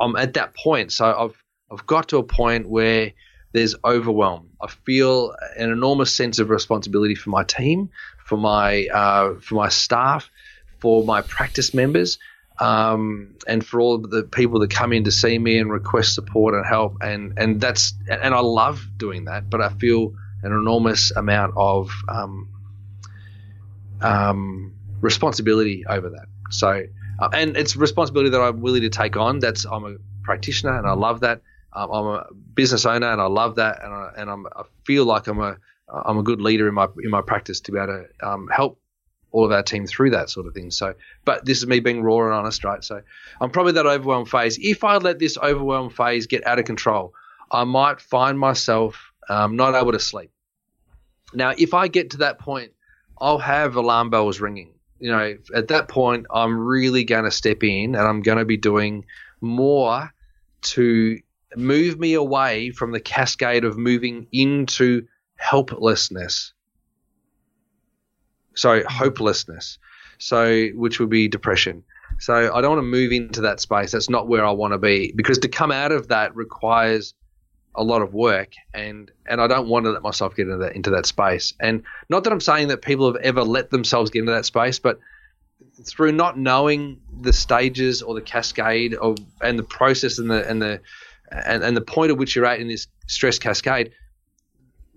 I'm 0.00 0.16
at 0.16 0.34
that 0.34 0.54
point. 0.54 0.92
So 0.92 1.06
I've 1.06 1.44
I've 1.70 1.86
got 1.86 2.08
to 2.08 2.18
a 2.18 2.22
point 2.22 2.68
where 2.68 3.12
there's 3.52 3.74
overwhelm. 3.84 4.50
I 4.60 4.68
feel 4.68 5.34
an 5.56 5.70
enormous 5.70 6.14
sense 6.14 6.38
of 6.38 6.50
responsibility 6.50 7.14
for 7.14 7.30
my 7.30 7.44
team, 7.44 7.90
for 8.24 8.36
my 8.36 8.86
uh, 8.86 9.34
for 9.40 9.54
my 9.54 9.68
staff, 9.68 10.30
for 10.78 11.04
my 11.04 11.22
practice 11.22 11.74
members, 11.74 12.18
um, 12.58 13.34
and 13.46 13.64
for 13.64 13.80
all 13.80 13.98
the 13.98 14.22
people 14.22 14.60
that 14.60 14.70
come 14.70 14.92
in 14.92 15.04
to 15.04 15.10
see 15.10 15.38
me 15.38 15.58
and 15.58 15.70
request 15.70 16.14
support 16.14 16.54
and 16.54 16.64
help. 16.64 16.98
And 17.00 17.38
and 17.38 17.60
that's 17.60 17.94
and 18.08 18.34
I 18.34 18.40
love 18.40 18.86
doing 18.96 19.24
that, 19.26 19.48
but 19.48 19.60
I 19.60 19.70
feel 19.70 20.14
an 20.42 20.52
enormous 20.52 21.10
amount 21.12 21.54
of 21.56 21.90
um, 22.08 22.48
um, 24.00 24.74
responsibility 25.00 25.84
over 25.88 26.10
that. 26.10 26.26
So, 26.50 26.84
uh, 27.18 27.28
and 27.32 27.56
it's 27.56 27.76
responsibility 27.76 28.30
that 28.30 28.40
I'm 28.40 28.60
willing 28.60 28.82
to 28.82 28.90
take 28.90 29.16
on. 29.16 29.38
That's 29.38 29.64
I'm 29.64 29.84
a 29.84 29.96
practitioner 30.22 30.76
and 30.76 30.86
I 30.86 30.92
love 30.92 31.20
that. 31.20 31.42
Um, 31.72 31.90
I'm 31.90 32.06
a 32.06 32.26
business 32.54 32.84
owner 32.84 33.10
and 33.10 33.20
I 33.20 33.26
love 33.26 33.56
that, 33.56 33.82
and 33.82 33.94
I, 33.94 34.10
and 34.18 34.30
I'm, 34.30 34.46
I 34.46 34.64
feel 34.84 35.06
like 35.06 35.26
I'm 35.26 35.40
a 35.40 35.56
I'm 35.88 36.18
a 36.18 36.22
good 36.22 36.40
leader 36.40 36.68
in 36.68 36.74
my 36.74 36.86
in 37.02 37.10
my 37.10 37.22
practice 37.22 37.60
to 37.60 37.72
be 37.72 37.78
able 37.78 38.04
to 38.20 38.28
um, 38.28 38.48
help 38.48 38.78
all 39.32 39.44
of 39.44 39.52
our 39.52 39.62
team 39.62 39.86
through 39.86 40.10
that 40.10 40.30
sort 40.30 40.46
of 40.46 40.54
thing. 40.54 40.70
So, 40.70 40.94
but 41.24 41.44
this 41.44 41.58
is 41.58 41.66
me 41.66 41.80
being 41.80 42.02
raw 42.02 42.24
and 42.24 42.32
honest, 42.32 42.64
right? 42.64 42.84
So, 42.84 43.02
I'm 43.40 43.50
probably 43.50 43.72
that 43.72 43.86
overwhelm 43.86 44.26
phase. 44.26 44.58
If 44.60 44.84
I 44.84 44.96
let 44.98 45.18
this 45.18 45.36
overwhelm 45.36 45.90
phase 45.90 46.26
get 46.26 46.46
out 46.46 46.58
of 46.58 46.64
control, 46.64 47.14
I 47.50 47.64
might 47.64 48.00
find 48.00 48.38
myself 48.38 49.12
um, 49.28 49.56
not 49.56 49.74
able 49.74 49.92
to 49.92 50.00
sleep. 50.00 50.30
Now, 51.34 51.54
if 51.56 51.74
I 51.74 51.88
get 51.88 52.10
to 52.10 52.18
that 52.18 52.38
point, 52.38 52.72
I'll 53.20 53.38
have 53.38 53.76
alarm 53.76 54.10
bells 54.10 54.40
ringing. 54.40 54.74
You 54.98 55.10
know, 55.10 55.36
at 55.54 55.68
that 55.68 55.88
point, 55.88 56.26
I'm 56.30 56.58
really 56.58 57.04
going 57.04 57.24
to 57.24 57.30
step 57.30 57.64
in 57.64 57.94
and 57.94 58.06
I'm 58.06 58.22
going 58.22 58.38
to 58.38 58.44
be 58.44 58.56
doing 58.56 59.04
more 59.40 60.12
to 60.62 61.18
move 61.56 61.98
me 61.98 62.14
away 62.14 62.70
from 62.70 62.92
the 62.92 63.00
cascade 63.00 63.64
of 63.64 63.76
moving 63.76 64.26
into 64.32 65.06
helplessness. 65.36 66.52
So 68.54 68.80
mm-hmm. 68.80 68.88
hopelessness. 68.88 69.78
So 70.18 70.68
which 70.68 71.00
would 71.00 71.10
be 71.10 71.28
depression. 71.28 71.84
So 72.18 72.54
I 72.54 72.60
don't 72.60 72.76
want 72.76 72.78
to 72.78 72.88
move 72.88 73.12
into 73.12 73.40
that 73.42 73.60
space. 73.60 73.92
That's 73.92 74.10
not 74.10 74.28
where 74.28 74.44
I 74.44 74.52
want 74.52 74.72
to 74.74 74.78
be 74.78 75.12
because 75.12 75.38
to 75.38 75.48
come 75.48 75.72
out 75.72 75.92
of 75.92 76.08
that 76.08 76.36
requires 76.36 77.14
a 77.74 77.82
lot 77.82 78.02
of 78.02 78.12
work 78.12 78.50
and 78.74 79.10
and 79.26 79.40
I 79.40 79.46
don't 79.46 79.66
want 79.66 79.86
to 79.86 79.92
let 79.92 80.02
myself 80.02 80.36
get 80.36 80.46
into 80.46 80.58
that 80.58 80.76
into 80.76 80.90
that 80.90 81.06
space. 81.06 81.54
And 81.58 81.82
not 82.08 82.24
that 82.24 82.32
I'm 82.32 82.40
saying 82.40 82.68
that 82.68 82.82
people 82.82 83.12
have 83.12 83.20
ever 83.22 83.42
let 83.42 83.70
themselves 83.70 84.10
get 84.10 84.20
into 84.20 84.32
that 84.32 84.44
space, 84.44 84.78
but 84.78 85.00
through 85.84 86.12
not 86.12 86.38
knowing 86.38 87.00
the 87.20 87.32
stages 87.32 88.02
or 88.02 88.14
the 88.14 88.20
cascade 88.20 88.94
of 88.94 89.16
and 89.40 89.58
the 89.58 89.62
process 89.62 90.18
and 90.18 90.30
the 90.30 90.48
and 90.48 90.60
the 90.60 90.80
and, 91.30 91.62
and 91.62 91.76
the 91.76 91.80
point 91.80 92.10
at 92.10 92.18
which 92.18 92.36
you're 92.36 92.44
at 92.44 92.60
in 92.60 92.68
this 92.68 92.86
stress 93.06 93.38
cascade, 93.38 93.92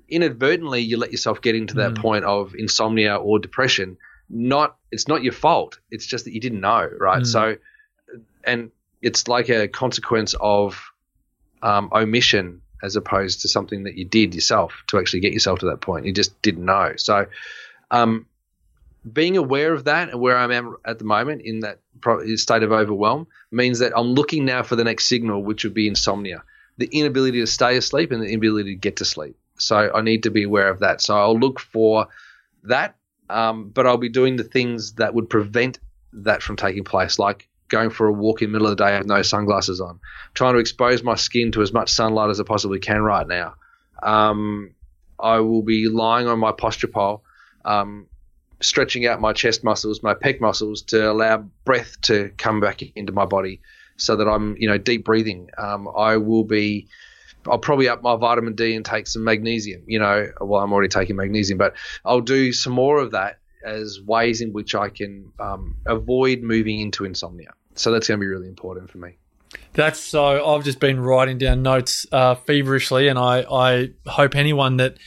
inadvertently 0.10 0.82
you 0.82 0.98
let 0.98 1.12
yourself 1.12 1.42
get 1.42 1.56
into 1.56 1.76
that 1.76 1.94
Mm. 1.94 2.02
point 2.02 2.26
of 2.26 2.54
insomnia 2.56 3.16
or 3.16 3.40
depression. 3.40 3.98
Not 4.30 4.78
it's 4.92 5.08
not 5.08 5.24
your 5.24 5.34
fault. 5.34 5.80
It's 5.92 6.06
just 6.06 6.26
that 6.26 6.34
you 6.34 6.40
didn't 6.40 6.62
know, 6.62 6.90
right? 7.00 7.24
Mm. 7.24 7.28
So, 7.28 7.58
and 8.44 8.72
it's 9.02 9.28
like 9.28 9.50
a 9.50 9.68
consequence 9.68 10.36
of 10.40 10.82
um, 11.62 11.90
omission 11.92 12.62
as 12.84 12.96
opposed 12.96 13.42
to 13.42 13.48
something 13.48 13.84
that 13.84 13.96
you 13.96 14.06
did 14.06 14.36
yourself 14.36 14.84
to 14.88 15.00
actually 15.00 15.22
get 15.22 15.34
yourself 15.34 15.60
to 15.60 15.68
that 15.68 15.82
point. 15.82 16.06
You 16.06 16.12
just 16.14 16.40
didn't 16.42 16.66
know. 16.66 16.94
So, 16.98 17.28
um, 17.92 18.28
being 19.12 19.38
aware 19.38 19.74
of 19.74 19.84
that 19.86 20.10
and 20.10 20.20
where 20.20 20.36
I 20.38 20.52
am 20.54 20.76
at 20.84 20.98
the 20.98 21.06
moment 21.06 21.44
in 21.44 21.60
that 21.62 21.80
state 22.36 22.64
of 22.64 22.72
overwhelm 22.72 23.28
means 23.52 23.80
that 23.80 23.94
I'm 23.96 24.14
looking 24.14 24.46
now 24.46 24.64
for 24.64 24.76
the 24.76 24.84
next 24.84 25.06
signal, 25.06 25.44
which 25.44 25.64
would 25.64 25.76
be 25.76 25.88
insomnia, 25.88 26.44
the 26.78 26.88
inability 26.88 27.40
to 27.42 27.48
stay 27.48 27.78
asleep 27.78 28.12
and 28.12 28.22
the 28.22 28.28
inability 28.28 28.72
to 28.72 28.80
get 28.80 28.98
to 28.98 29.06
sleep. 29.06 29.38
So 29.58 29.92
I 29.94 30.02
need 30.02 30.24
to 30.24 30.32
be 30.32 30.44
aware 30.44 30.70
of 30.70 30.80
that. 30.80 31.02
So 31.02 31.18
I'll 31.18 31.40
look 31.40 31.60
for 31.60 32.08
that, 32.64 32.96
um, 33.30 33.70
but 33.70 33.88
I'll 33.88 33.98
be 33.98 34.10
doing 34.10 34.36
the 34.36 34.44
things 34.44 34.94
that 34.94 35.14
would 35.14 35.30
prevent 35.30 35.80
that 36.14 36.42
from 36.42 36.56
taking 36.56 36.84
place, 36.84 37.20
like 37.20 37.48
going 37.68 37.90
for 37.90 38.08
a 38.08 38.14
walk 38.14 38.42
in 38.42 38.50
the 38.50 38.54
middle 38.54 38.68
of 38.68 38.78
the 38.78 38.84
day 38.84 38.98
with 38.98 39.08
no 39.08 39.22
sunglasses 39.22 39.82
on, 39.82 40.00
trying 40.34 40.54
to 40.54 40.60
expose 40.60 41.04
my 41.04 41.16
skin 41.16 41.52
to 41.52 41.62
as 41.62 41.74
much 41.74 41.90
sunlight 41.90 42.30
as 42.30 42.40
I 42.40 42.44
possibly 42.44 42.80
can 42.80 43.02
right 43.02 43.28
now. 43.28 43.56
Um, 44.04 44.76
I 45.20 45.40
will 45.40 45.64
be 45.64 45.90
lying 45.90 46.28
on 46.28 46.40
my 46.40 46.52
posture 46.52 46.88
pole, 46.88 47.24
um, 47.64 48.08
stretching 48.62 49.08
out 49.08 49.22
my 49.22 49.34
chest 49.34 49.64
muscles, 49.64 50.04
my 50.04 50.14
pec 50.14 50.40
muscles 50.40 50.82
to 50.84 51.12
allow 51.12 51.38
breath 51.64 52.00
to 52.02 52.32
come 52.38 52.60
back 52.60 52.82
into 52.96 53.12
my 53.12 53.26
body 53.26 53.62
so 53.98 54.16
that 54.18 54.28
I'm, 54.28 54.56
you 54.58 54.68
know, 54.68 54.78
deep 54.78 55.06
breathing. 55.06 55.50
Um, 55.58 55.88
I 55.96 56.18
will 56.18 56.44
be, 56.44 56.88
I'll 57.48 57.60
probably 57.60 57.88
up 57.88 58.02
my 58.02 58.16
vitamin 58.16 58.56
D 58.56 58.76
and 58.76 58.84
take 58.84 59.08
some 59.08 59.24
magnesium, 59.24 59.84
you 59.88 60.00
know, 60.00 60.32
well, 60.42 60.62
I'm 60.62 60.74
already 60.74 60.90
taking 60.90 61.16
magnesium, 61.16 61.58
but 61.58 61.76
I'll 62.04 62.22
do 62.22 62.52
some 62.52 62.74
more 62.74 63.00
of 63.00 63.12
that 63.12 63.40
as 63.64 64.00
ways 64.02 64.42
in 64.42 64.54
which 64.54 64.76
I 64.76 64.90
can 64.90 65.32
um, 65.40 65.76
avoid 65.86 66.42
moving 66.42 66.80
into 66.80 67.06
insomnia. 67.06 67.54
So 67.76 67.92
that's 67.92 68.08
going 68.08 68.20
to 68.20 68.24
be 68.24 68.28
really 68.28 68.48
important 68.48 68.90
for 68.90 69.00
me. 69.00 69.18
That's 69.74 70.00
so. 70.00 70.46
I've 70.46 70.64
just 70.64 70.80
been 70.80 71.00
writing 71.00 71.38
down 71.38 71.62
notes 71.62 72.06
uh, 72.12 72.36
feverishly, 72.36 73.08
and 73.08 73.20
I, 73.20 73.42
I 73.42 73.92
hope 74.08 74.36
anyone 74.36 74.78
that 74.78 74.98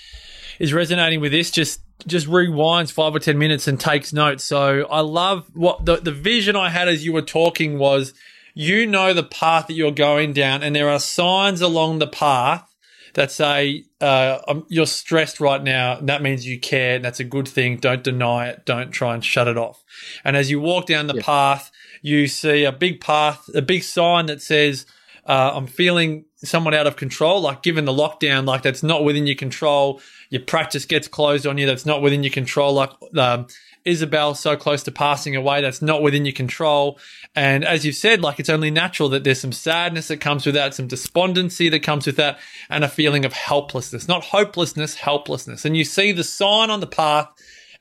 is 0.59 0.73
resonating 0.73 1.21
with 1.21 1.33
this 1.33 1.51
just 1.51 1.81
just 2.07 2.27
rewinds 2.27 2.93
five 2.93 3.15
or 3.15 3.19
ten 3.19 3.39
minutes 3.39 3.67
and 3.67 3.79
takes 3.79 4.13
notes. 4.13 4.45
So 4.45 4.87
I 4.91 5.01
love 5.01 5.51
what 5.55 5.85
the 5.85 5.97
the 5.97 6.13
vision 6.13 6.57
I 6.57 6.71
had 6.71 6.89
as 6.89 7.05
you 7.05 7.13
were 7.13 7.23
talking 7.23 7.79
was. 7.79 8.15
You 8.61 8.87
know 8.87 9.15
the 9.15 9.23
path 9.23 9.69
that 9.69 9.75
you're 9.75 9.93
going 9.93 10.33
down, 10.33 10.65
and 10.65 10.75
there 10.75 10.89
are 10.89 10.99
signs 10.99 11.61
along 11.61 12.01
the 12.01 12.09
path 12.09 12.75
that 13.15 13.31
say 13.31 13.85
uh, 14.01 14.41
um, 14.49 14.67
you're 14.69 14.85
stressed 14.85 15.39
right 15.39 15.63
now. 15.63 16.01
That 16.01 16.23
means 16.23 16.45
you 16.45 16.59
care. 16.59 16.97
And 16.97 17.05
that's 17.05 17.21
a 17.21 17.25
good 17.25 17.47
thing. 17.47 17.77
Don't 17.77 18.03
deny 18.03 18.49
it. 18.49 18.65
Don't 18.65 18.91
try 18.91 19.15
and 19.15 19.25
shut 19.25 19.47
it 19.47 19.57
off. 19.57 19.85
And 20.25 20.37
as 20.37 20.51
you 20.51 20.59
walk 20.59 20.87
down 20.87 21.07
the 21.07 21.15
Yeah. 21.15 21.23
path, 21.23 21.71
you 22.03 22.27
see 22.27 22.65
a 22.65 22.73
big 22.73 23.01
path, 23.01 23.49
a 23.55 23.63
big 23.63 23.85
sign 23.85 24.27
that 24.27 24.43
says, 24.43 24.87
uh, 25.29 25.53
I'm 25.55 25.67
feeling 25.67 26.25
somewhat 26.37 26.73
out 26.75 26.87
of 26.87 26.97
control, 26.97 27.43
like 27.43 27.63
given 27.63 27.85
the 27.85 27.93
lockdown, 27.93 28.47
like 28.47 28.63
that's 28.63 28.83
not 28.83 29.05
within 29.05 29.27
your 29.27 29.37
control. 29.37 30.01
Your 30.31 30.43
practice 30.43 30.87
gets 30.87 31.07
closed 31.07 31.47
on 31.47 31.59
you. 31.59 31.67
That's 31.67 31.85
not 31.85 32.01
within 32.01 32.23
your 32.23 32.33
control. 32.33 32.73
Like, 32.73 32.91
um, 33.17 33.47
Isabel 33.85 34.35
so 34.35 34.57
close 34.57 34.83
to 34.85 34.91
passing 34.91 35.37
away. 35.37 35.61
That's 35.61 35.81
not 35.83 36.03
within 36.03 36.25
your 36.25 36.33
control. 36.33 36.99
And 37.35 37.65
as 37.65 37.87
you've 37.87 37.95
said, 37.95 38.21
like 38.21 38.41
it's 38.41 38.49
only 38.49 38.71
natural 38.71 39.09
that 39.11 39.25
there's 39.25 39.41
some 39.41 39.53
sadness 39.53 40.09
that 40.09 40.19
comes 40.19 40.45
with 40.45 40.55
that, 40.55 40.75
some 40.75 40.89
despondency 40.89 41.69
that 41.69 41.83
comes 41.83 42.07
with 42.07 42.17
that, 42.17 42.39
and 42.69 42.85
a 42.85 42.89
feeling 42.89 43.25
of 43.25 43.33
helplessness, 43.33 44.09
not 44.09 44.25
hopelessness, 44.25 44.95
helplessness. 44.95 45.65
And 45.65 45.77
you 45.77 45.85
see 45.85 46.13
the 46.13 46.25
sign 46.25 46.71
on 46.71 46.81
the 46.81 46.87
path 46.87 47.29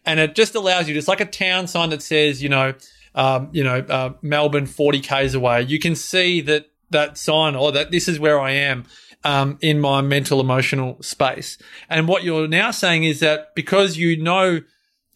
and 0.06 0.20
it 0.20 0.36
just 0.36 0.56
allows 0.56 0.88
you, 0.88 0.94
just 0.94 1.08
like 1.08 1.22
a 1.22 1.26
town 1.26 1.68
sign 1.68 1.90
that 1.90 2.02
says, 2.02 2.42
you 2.42 2.50
know, 2.50 2.74
um, 3.16 3.50
you 3.52 3.64
know, 3.64 3.80
uh, 3.80 4.14
Melbourne 4.22 4.68
40 4.68 5.02
Ks 5.02 5.34
away, 5.34 5.64
you 5.64 5.80
can 5.80 5.96
see 5.96 6.42
that 6.42 6.68
that 6.90 7.18
sign 7.18 7.56
or 7.56 7.72
that 7.72 7.92
this 7.92 8.08
is 8.08 8.20
where 8.20 8.40
I 8.40 8.52
am 8.52 8.86
um, 9.24 9.58
in 9.62 9.80
my 9.80 10.02
mental 10.02 10.40
emotional 10.40 11.02
space. 11.02 11.58
And 11.90 12.08
what 12.08 12.24
you're 12.24 12.48
now 12.48 12.72
saying 12.72 13.04
is 13.04 13.20
that 13.20 13.54
because 13.56 13.98
you 13.98 14.22
know, 14.22 14.62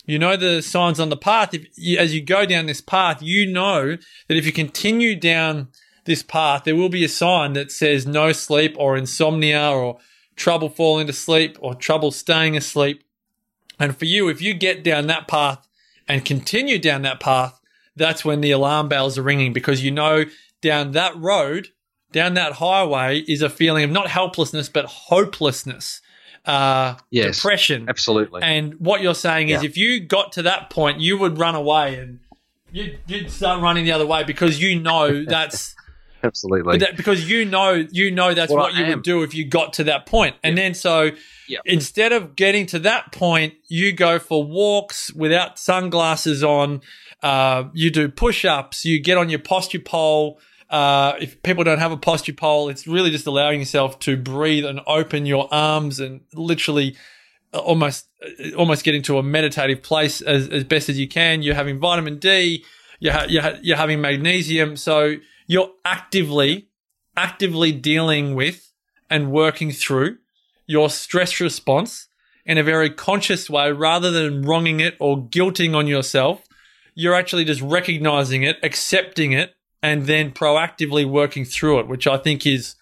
you 0.05 0.19
know 0.19 0.35
the 0.35 0.61
signs 0.61 0.99
on 0.99 1.09
the 1.09 1.17
path, 1.17 1.53
if 1.53 1.65
you, 1.75 1.97
as 1.97 2.13
you 2.13 2.21
go 2.21 2.45
down 2.45 2.65
this 2.65 2.81
path, 2.81 3.21
you 3.21 3.51
know 3.51 3.97
that 4.27 4.37
if 4.37 4.45
you 4.45 4.51
continue 4.51 5.15
down 5.15 5.69
this 6.05 6.23
path, 6.23 6.63
there 6.63 6.75
will 6.75 6.89
be 6.89 7.03
a 7.03 7.09
sign 7.09 7.53
that 7.53 7.71
says 7.71 8.05
no 8.05 8.31
sleep 8.31 8.75
or 8.77 8.97
insomnia 8.97 9.69
or 9.71 9.99
trouble 10.35 10.69
falling 10.69 11.07
to 11.07 11.13
sleep 11.13 11.57
or 11.61 11.75
trouble 11.75 12.11
staying 12.11 12.57
asleep. 12.57 13.03
And 13.79 13.95
for 13.95 14.05
you, 14.05 14.27
if 14.27 14.41
you 14.41 14.53
get 14.53 14.83
down 14.83 15.07
that 15.07 15.27
path 15.27 15.67
and 16.07 16.25
continue 16.25 16.79
down 16.79 17.03
that 17.03 17.19
path, 17.19 17.59
that's 17.95 18.25
when 18.25 18.41
the 18.41 18.51
alarm 18.51 18.89
bells 18.89 19.17
are 19.17 19.23
ringing 19.23 19.53
because 19.53 19.83
you 19.83 19.91
know 19.91 20.25
down 20.61 20.91
that 20.91 21.15
road, 21.17 21.69
down 22.11 22.33
that 22.35 22.53
highway 22.53 23.19
is 23.19 23.41
a 23.41 23.49
feeling 23.49 23.83
of 23.83 23.91
not 23.91 24.07
helplessness, 24.07 24.69
but 24.69 24.85
hopelessness, 24.85 26.01
uh, 26.45 26.95
Yes. 27.09 27.37
depression. 27.37 27.85
Absolutely. 27.87 28.41
And 28.43 28.75
what 28.79 29.01
you're 29.01 29.15
saying 29.15 29.49
is 29.49 29.63
if 29.63 29.77
you 29.77 29.99
got 29.99 30.31
to 30.33 30.43
that 30.43 30.69
point, 30.69 30.99
you 30.99 31.17
would 31.17 31.37
run 31.37 31.55
away 31.55 31.95
and 31.95 32.19
you'd, 32.71 32.99
you'd 33.07 33.31
start 33.31 33.61
running 33.61 33.85
the 33.85 33.91
other 33.91 34.05
way 34.05 34.23
because 34.23 34.61
you 34.61 34.79
know 34.79 35.23
that's 35.27 35.75
Absolutely. 36.23 36.77
that, 36.77 36.95
because 36.97 37.27
you 37.29 37.45
know 37.45 37.85
you 37.91 38.11
know 38.11 38.33
that's 38.33 38.51
Well, 38.51 38.65
what 38.65 38.75
you 38.75 38.85
would 38.87 39.01
do 39.03 39.23
if 39.23 39.33
you 39.33 39.45
got 39.45 39.73
to 39.73 39.85
that 39.85 40.05
point. 40.05 40.35
And 40.43 40.57
then 40.57 40.73
so 40.73 41.11
Yeah. 41.47 41.59
instead 41.65 42.11
of 42.11 42.35
getting 42.35 42.65
to 42.67 42.79
that 42.79 43.11
point, 43.11 43.53
you 43.67 43.91
go 43.91 44.19
for 44.19 44.43
walks 44.43 45.11
without 45.13 45.57
sunglasses 45.57 46.43
on. 46.43 46.81
Uh, 47.23 47.65
you 47.73 47.89
do 47.91 48.07
push 48.09 48.45
ups. 48.45 48.83
You 48.85 48.99
get 48.99 49.17
on 49.17 49.29
your 49.29 49.39
posture 49.39 49.79
pole. 49.79 50.39
Uh, 50.71 51.17
if 51.19 51.43
people 51.43 51.65
don't 51.65 51.79
have 51.79 51.91
a 51.91 51.97
posture 51.97 52.31
pole, 52.31 52.69
it's 52.69 52.87
really 52.87 53.11
just 53.11 53.27
allowing 53.27 53.59
yourself 53.59 53.99
to 53.99 54.15
breathe 54.15 54.65
and 54.65 54.79
open 54.87 55.25
your 55.25 55.49
arms 55.51 55.99
and 55.99 56.21
literally 56.33 56.95
uh, 57.53 57.57
almost 57.57 58.07
uh, 58.23 58.55
almost 58.55 58.85
get 58.85 58.95
into 58.95 59.17
a 59.17 59.23
meditative 59.23 59.83
place 59.83 60.21
as, 60.21 60.47
as 60.47 60.63
best 60.63 60.87
as 60.87 60.97
you 60.97 61.09
can. 61.09 61.41
You're 61.41 61.55
having 61.55 61.77
vitamin 61.77 62.19
D, 62.19 62.63
you're, 63.01 63.11
ha- 63.11 63.25
you're, 63.27 63.41
ha- 63.41 63.59
you're 63.61 63.75
having 63.75 63.99
magnesium, 63.99 64.77
so 64.77 65.17
you're 65.45 65.71
actively 65.83 66.69
actively 67.17 67.73
dealing 67.73 68.33
with 68.35 68.71
and 69.09 69.29
working 69.29 69.71
through 69.71 70.17
your 70.65 70.89
stress 70.89 71.41
response 71.41 72.07
in 72.45 72.57
a 72.57 72.63
very 72.63 72.89
conscious 72.89 73.49
way 73.49 73.69
rather 73.73 74.09
than 74.09 74.41
wronging 74.43 74.79
it 74.79 74.95
or 75.01 75.17
guilting 75.17 75.75
on 75.75 75.85
yourself. 75.85 76.41
You're 76.95 77.13
actually 77.13 77.43
just 77.43 77.61
recognizing 77.61 78.43
it, 78.43 78.57
accepting 78.63 79.33
it, 79.33 79.53
and 79.83 80.05
then 80.05 80.31
proactively 80.31 81.05
working 81.05 81.45
through 81.45 81.79
it, 81.79 81.87
which 81.87 82.07
I 82.07 82.17
think 82.17 82.45
is 82.45 82.75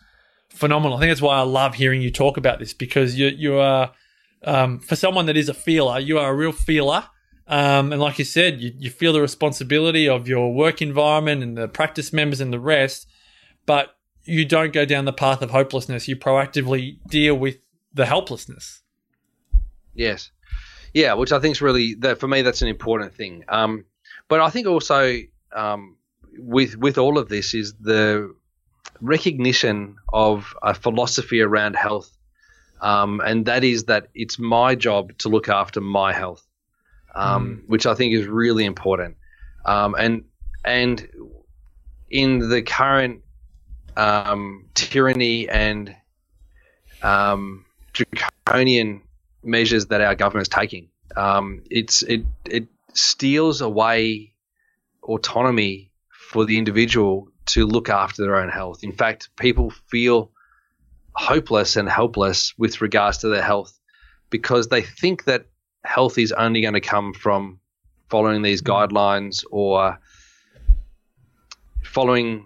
phenomenal. 0.50 0.98
I 0.98 1.02
think 1.02 1.12
that's 1.12 1.22
why 1.22 1.38
I 1.38 1.42
love 1.42 1.76
hearing 1.76 2.02
you 2.02 2.12
talk 2.12 2.38
about 2.38 2.60
this 2.60 2.74
because 2.74 3.18
you 3.18 3.28
you 3.28 3.58
are 3.60 3.92
um, 4.44 4.80
for 4.80 4.96
someone 4.96 5.26
that 5.28 5.38
is 5.38 5.50
a 5.50 5.54
feeler, 5.54 6.00
you 6.00 6.18
are 6.20 6.32
a 6.32 6.36
real 6.36 6.52
feeler. 6.52 7.06
Um, 7.48 7.92
and 7.92 8.00
like 8.00 8.20
you 8.20 8.26
said, 8.26 8.62
you, 8.62 8.74
you 8.78 8.90
feel 8.92 9.12
the 9.12 9.22
responsibility 9.22 10.08
of 10.08 10.28
your 10.28 10.54
work 10.54 10.84
environment 10.84 11.42
and 11.42 11.58
the 11.58 11.68
practice 11.68 12.14
members 12.14 12.42
and 12.42 12.54
the 12.54 12.60
rest, 12.60 13.08
but 13.66 13.98
you 14.24 14.46
don't 14.46 14.72
go 14.72 14.86
down 14.86 15.06
the 15.06 15.14
path 15.14 15.42
of 15.42 15.50
hopelessness. 15.50 16.08
You 16.08 16.16
proactively 16.16 17.00
deal 17.08 17.34
with 17.34 17.58
the 17.92 18.06
helplessness. 18.06 18.84
Yes, 19.96 20.32
yeah, 20.94 21.14
which 21.14 21.32
I 21.32 21.40
think 21.40 21.56
is 21.56 21.62
really 21.62 21.96
that 21.96 22.20
for 22.20 22.28
me 22.28 22.44
that's 22.44 22.62
an 22.62 22.68
important 22.68 23.16
thing. 23.16 23.44
Um, 23.48 23.86
but 24.28 24.40
I 24.40 24.52
think 24.52 24.68
also 24.68 25.18
um, 25.52 25.98
with 26.38 26.78
with 26.78 26.98
all 26.98 27.18
of 27.18 27.30
this 27.30 27.54
is 27.54 27.74
the 27.76 28.34
recognition 29.02 29.96
of 30.12 30.54
a 30.62 30.74
philosophy 30.74 31.42
around 31.42 31.76
health, 31.76 32.12
um, 32.82 33.22
and 33.22 33.46
that 33.46 33.64
is 33.64 33.86
that 33.86 34.08
it's 34.14 34.40
my 34.40 34.76
job 34.76 35.18
to 35.20 35.30
look 35.30 35.50
after 35.50 35.82
my 35.82 36.14
health, 36.14 36.46
um, 37.16 37.64
which 37.68 37.86
I 37.86 37.94
think 37.94 38.14
is 38.14 38.28
really 38.28 38.66
important. 38.66 39.18
Um, 39.66 39.96
and 39.98 40.26
and 40.64 41.08
in 42.10 42.50
the 42.50 42.62
current 42.62 43.22
um, 43.96 44.68
tyranny 44.74 45.50
and 45.50 45.96
um, 47.02 47.66
draconian 47.94 49.02
measures 49.44 49.88
that 49.88 50.02
our 50.02 50.16
government 50.16 50.44
is 50.44 50.50
taking, 50.50 50.90
um, 51.16 51.64
it's 51.70 52.02
it 52.04 52.24
it 52.46 52.68
steals 52.94 53.62
away 53.62 54.34
autonomy 55.04 55.89
for 56.30 56.46
the 56.46 56.60
individual 56.60 57.28
to 57.48 57.66
look 57.66 57.90
after 57.90 58.22
their 58.22 58.36
own 58.36 58.50
health. 58.50 58.84
In 58.84 58.92
fact, 58.92 59.30
people 59.36 59.72
feel 59.88 60.30
hopeless 61.14 61.76
and 61.76 61.90
helpless 61.90 62.54
with 62.56 62.82
regards 62.82 63.18
to 63.20 63.30
their 63.30 63.42
health 63.42 63.76
because 64.30 64.68
they 64.68 64.84
think 64.84 65.24
that 65.24 65.48
health 65.84 66.20
is 66.20 66.32
only 66.32 66.62
going 66.62 66.76
to 66.76 66.82
come 66.82 67.16
from 67.16 67.60
following 68.12 68.44
these 68.44 68.62
guidelines 68.62 69.44
or 69.50 70.00
following 71.84 72.46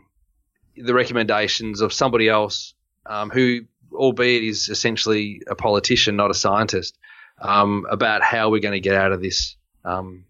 the 0.78 0.94
recommendations 0.94 1.82
of 1.82 1.92
somebody 1.92 2.30
else 2.30 2.76
um, 3.06 3.30
who, 3.32 3.66
albeit 3.92 4.44
is 4.44 4.70
essentially 4.70 5.42
a 5.48 5.56
politician, 5.56 6.16
not 6.16 6.32
a 6.32 6.34
scientist, 6.34 6.98
um, 7.42 7.86
about 7.90 8.24
how 8.24 8.50
we're 8.50 8.62
going 8.62 8.72
to 8.72 8.80
get 8.80 8.96
out 8.96 9.12
of 9.12 9.22
this 9.22 9.58
um, 9.84 10.24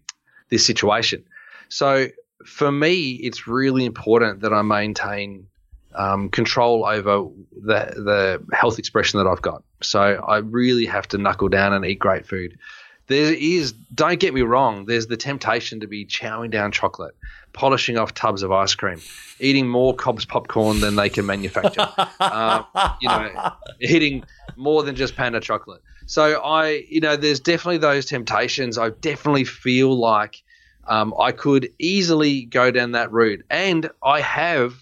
this 0.48 0.66
situation. 0.66 1.24
So 1.68 2.08
for 2.44 2.70
me, 2.70 3.12
it's 3.12 3.46
really 3.46 3.84
important 3.84 4.40
that 4.40 4.52
I 4.52 4.62
maintain 4.62 5.46
um, 5.94 6.28
control 6.28 6.84
over 6.84 7.28
the 7.52 7.92
the 7.96 8.44
health 8.52 8.78
expression 8.78 9.18
that 9.18 9.28
I've 9.28 9.42
got. 9.42 9.62
So 9.82 10.00
I 10.00 10.38
really 10.38 10.86
have 10.86 11.08
to 11.08 11.18
knuckle 11.18 11.48
down 11.48 11.72
and 11.72 11.84
eat 11.84 11.98
great 11.98 12.26
food. 12.26 12.58
There 13.06 13.34
is, 13.34 13.72
don't 13.94 14.18
get 14.18 14.32
me 14.32 14.40
wrong, 14.40 14.86
there's 14.86 15.08
the 15.08 15.16
temptation 15.16 15.80
to 15.80 15.86
be 15.86 16.06
chowing 16.06 16.50
down 16.50 16.72
chocolate, 16.72 17.14
polishing 17.52 17.98
off 17.98 18.14
tubs 18.14 18.42
of 18.42 18.50
ice 18.50 18.74
cream, 18.74 18.98
eating 19.40 19.68
more 19.68 19.94
Cobs 19.94 20.24
popcorn 20.24 20.80
than 20.80 20.96
they 20.96 21.10
can 21.10 21.26
manufacture. 21.26 21.86
um, 22.20 22.64
you 23.02 23.08
know, 23.08 23.52
eating 23.80 24.24
more 24.56 24.82
than 24.82 24.96
just 24.96 25.16
Pana 25.16 25.38
chocolate. 25.40 25.82
So 26.06 26.42
I, 26.42 26.84
you 26.88 27.00
know, 27.00 27.16
there's 27.16 27.40
definitely 27.40 27.78
those 27.78 28.06
temptations. 28.06 28.78
I 28.78 28.90
definitely 28.90 29.44
feel 29.44 29.94
like 29.94 30.42
um, 30.86 31.14
I 31.18 31.32
could 31.32 31.70
easily 31.78 32.44
go 32.44 32.70
down 32.70 32.92
that 32.92 33.12
route, 33.12 33.44
and 33.50 33.90
I 34.02 34.20
have 34.20 34.74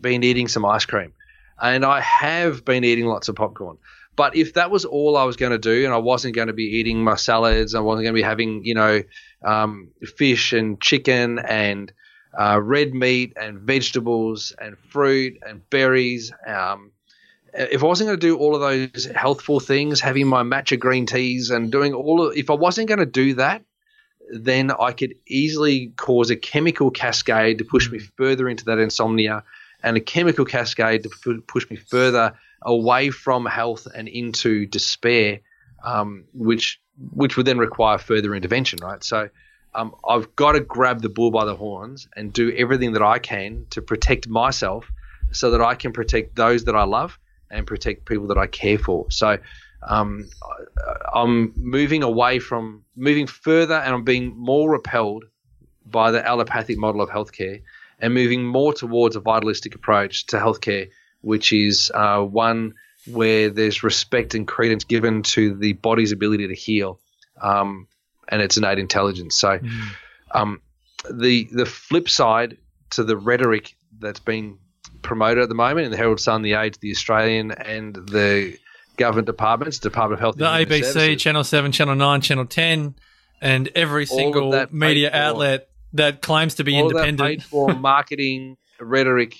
been 0.00 0.22
eating 0.22 0.48
some 0.48 0.64
ice 0.64 0.84
cream, 0.84 1.12
and 1.60 1.84
I 1.84 2.00
have 2.00 2.64
been 2.64 2.84
eating 2.84 3.06
lots 3.06 3.28
of 3.28 3.36
popcorn. 3.36 3.78
But 4.16 4.34
if 4.34 4.54
that 4.54 4.72
was 4.72 4.84
all 4.84 5.16
I 5.16 5.24
was 5.24 5.36
going 5.36 5.52
to 5.52 5.58
do, 5.58 5.84
and 5.84 5.94
I 5.94 5.98
wasn't 5.98 6.34
going 6.34 6.48
to 6.48 6.52
be 6.52 6.64
eating 6.64 7.04
my 7.04 7.14
salads, 7.14 7.74
I 7.74 7.80
wasn't 7.80 8.04
going 8.04 8.14
to 8.14 8.18
be 8.18 8.22
having, 8.22 8.64
you 8.64 8.74
know, 8.74 9.02
um, 9.44 9.90
fish 10.16 10.52
and 10.52 10.80
chicken 10.80 11.38
and 11.38 11.92
uh, 12.36 12.60
red 12.60 12.94
meat 12.94 13.34
and 13.40 13.60
vegetables 13.60 14.52
and 14.60 14.76
fruit 14.90 15.38
and 15.46 15.68
berries. 15.70 16.32
Um, 16.46 16.90
if 17.54 17.82
I 17.82 17.86
wasn't 17.86 18.08
going 18.08 18.20
to 18.20 18.26
do 18.26 18.36
all 18.36 18.54
of 18.56 18.60
those 18.60 19.04
healthful 19.04 19.60
things, 19.60 20.00
having 20.00 20.26
my 20.26 20.42
matcha 20.42 20.78
green 20.78 21.06
teas 21.06 21.50
and 21.50 21.70
doing 21.70 21.94
all 21.94 22.26
of, 22.26 22.36
if 22.36 22.50
I 22.50 22.54
wasn't 22.54 22.88
going 22.88 22.98
to 22.98 23.06
do 23.06 23.34
that, 23.34 23.62
then 24.32 24.70
I 24.70 24.92
could 24.92 25.14
easily 25.26 25.92
cause 25.96 26.30
a 26.30 26.36
chemical 26.36 26.90
cascade 26.90 27.58
to 27.58 27.64
push 27.64 27.90
me 27.90 27.98
further 27.98 28.48
into 28.48 28.64
that 28.66 28.78
insomnia 28.78 29.44
and 29.82 29.96
a 29.96 30.00
chemical 30.00 30.44
cascade 30.44 31.04
to 31.04 31.42
push 31.46 31.70
me 31.70 31.76
further 31.76 32.34
away 32.62 33.10
from 33.10 33.46
health 33.46 33.86
and 33.94 34.08
into 34.08 34.66
despair, 34.66 35.40
um, 35.84 36.24
which 36.32 36.80
which 37.12 37.36
would 37.36 37.46
then 37.46 37.58
require 37.58 37.96
further 37.96 38.34
intervention, 38.34 38.80
right? 38.82 39.04
So 39.04 39.28
um, 39.74 39.94
I've 40.06 40.34
got 40.34 40.52
to 40.52 40.60
grab 40.60 41.00
the 41.00 41.08
bull 41.08 41.30
by 41.30 41.44
the 41.44 41.54
horns 41.54 42.08
and 42.16 42.32
do 42.32 42.52
everything 42.56 42.92
that 42.94 43.02
I 43.02 43.20
can 43.20 43.66
to 43.70 43.80
protect 43.80 44.28
myself, 44.28 44.90
so 45.30 45.52
that 45.52 45.60
I 45.60 45.74
can 45.74 45.92
protect 45.92 46.34
those 46.34 46.64
that 46.64 46.74
I 46.74 46.84
love 46.84 47.18
and 47.50 47.66
protect 47.66 48.04
people 48.04 48.26
that 48.28 48.38
I 48.38 48.46
care 48.46 48.78
for. 48.78 49.10
So 49.10 49.38
um, 49.82 50.28
I'm 51.12 51.52
moving 51.56 52.02
away 52.02 52.38
from 52.38 52.84
moving 52.96 53.26
further, 53.26 53.74
and 53.74 53.94
I'm 53.94 54.04
being 54.04 54.36
more 54.36 54.70
repelled 54.70 55.24
by 55.86 56.10
the 56.10 56.26
allopathic 56.26 56.78
model 56.78 57.00
of 57.00 57.08
healthcare, 57.08 57.62
and 57.98 58.14
moving 58.14 58.44
more 58.44 58.72
towards 58.72 59.16
a 59.16 59.20
vitalistic 59.20 59.74
approach 59.74 60.26
to 60.26 60.36
healthcare 60.36 60.90
which 61.20 61.52
is 61.52 61.90
uh, 61.94 62.20
one 62.20 62.74
where 63.06 63.50
there's 63.50 63.82
respect 63.82 64.34
and 64.34 64.46
credence 64.46 64.84
given 64.84 65.22
to 65.22 65.54
the 65.54 65.72
body's 65.74 66.12
ability 66.12 66.48
to 66.48 66.54
heal 66.54 67.00
um, 67.40 67.86
and 68.28 68.42
its 68.42 68.56
innate 68.56 68.78
intelligence. 68.78 69.36
So, 69.36 69.58
mm. 69.58 69.90
um, 70.32 70.60
the 71.10 71.48
the 71.50 71.66
flip 71.66 72.08
side 72.08 72.58
to 72.90 73.04
the 73.04 73.16
rhetoric 73.16 73.76
that's 73.98 74.20
been 74.20 74.58
promoted 75.02 75.44
at 75.44 75.48
the 75.48 75.54
moment 75.54 75.86
in 75.86 75.90
the 75.90 75.96
Herald 75.96 76.20
Sun, 76.20 76.42
the 76.42 76.54
Age, 76.54 76.78
the 76.80 76.90
Australian, 76.90 77.52
and 77.52 77.94
the 77.94 78.58
government 78.98 79.26
departments, 79.26 79.78
Department 79.78 80.18
of 80.18 80.20
Health, 80.20 80.36
the 80.36 80.44
ABC, 80.44 80.84
Services, 80.84 81.22
Channel 81.22 81.44
Seven, 81.44 81.72
Channel 81.72 81.94
Nine, 81.94 82.20
Channel 82.20 82.46
Ten, 82.46 82.94
and 83.40 83.68
every 83.74 84.04
single 84.04 84.66
media 84.70 85.10
outlet 85.12 85.68
that 85.94 86.20
claims 86.20 86.56
to 86.56 86.64
be 86.64 86.78
independent. 86.78 87.18
paid 87.18 87.42
for 87.42 87.74
marketing 87.74 88.58
rhetoric 88.78 89.36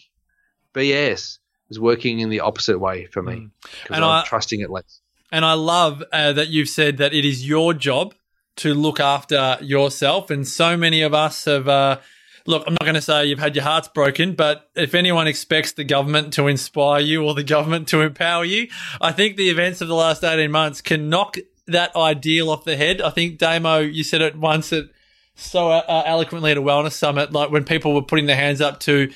BS 0.75 1.38
is 1.68 1.79
working 1.79 2.21
in 2.21 2.31
the 2.31 2.40
opposite 2.40 2.79
way 2.79 3.07
for 3.07 3.23
me 3.23 3.49
because 3.83 3.99
mm. 3.99 4.03
I'm 4.03 4.23
I, 4.23 4.25
trusting 4.25 4.61
it 4.61 4.71
less. 4.71 5.01
And 5.31 5.44
I 5.44 5.53
love 5.53 6.03
uh, 6.11 6.33
that 6.33 6.49
you've 6.49 6.71
said 6.71 6.97
that 6.97 7.12
it 7.12 7.27
is 7.27 7.47
your 7.47 7.75
job 7.75 8.14
to 8.57 8.73
look 8.73 8.99
after 8.99 9.59
yourself. 9.61 10.31
And 10.31 10.49
so 10.49 10.77
many 10.77 11.03
of 11.03 11.12
us 11.12 11.44
have. 11.44 11.68
Uh, 11.68 11.99
look, 12.48 12.64
I'm 12.66 12.72
not 12.72 12.80
going 12.80 12.94
to 12.94 13.02
say 13.02 13.26
you've 13.26 13.38
had 13.38 13.54
your 13.54 13.64
hearts 13.64 13.88
broken, 13.88 14.32
but 14.32 14.70
if 14.74 14.94
anyone 14.94 15.26
expects 15.28 15.72
the 15.72 15.84
government 15.84 16.32
to 16.32 16.46
inspire 16.46 17.00
you 17.00 17.22
or 17.22 17.34
the 17.34 17.44
government 17.44 17.88
to 17.88 18.00
empower 18.00 18.42
you, 18.42 18.68
I 19.02 19.12
think 19.12 19.37
the 19.37 19.50
events 19.50 19.82
of 19.82 19.88
the 19.88 19.94
last 19.94 20.24
18 20.24 20.50
months 20.50 20.80
can 20.80 21.11
knock 21.11 21.37
that 21.66 21.94
ideal 21.94 22.48
off 22.48 22.64
the 22.64 22.74
head. 22.74 23.02
I 23.02 23.11
think, 23.11 23.37
Damo, 23.37 23.80
you 23.80 24.02
said 24.02 24.22
it 24.22 24.34
once 24.34 24.70
that 24.70 24.88
so 25.34 25.68
uh, 25.68 26.02
eloquently 26.06 26.50
at 26.50 26.56
a 26.56 26.62
wellness 26.62 26.92
summit, 26.92 27.32
like 27.32 27.50
when 27.50 27.64
people 27.64 27.94
were 27.94 28.02
putting 28.02 28.24
their 28.24 28.34
hands 28.34 28.62
up 28.62 28.80
to 28.80 29.12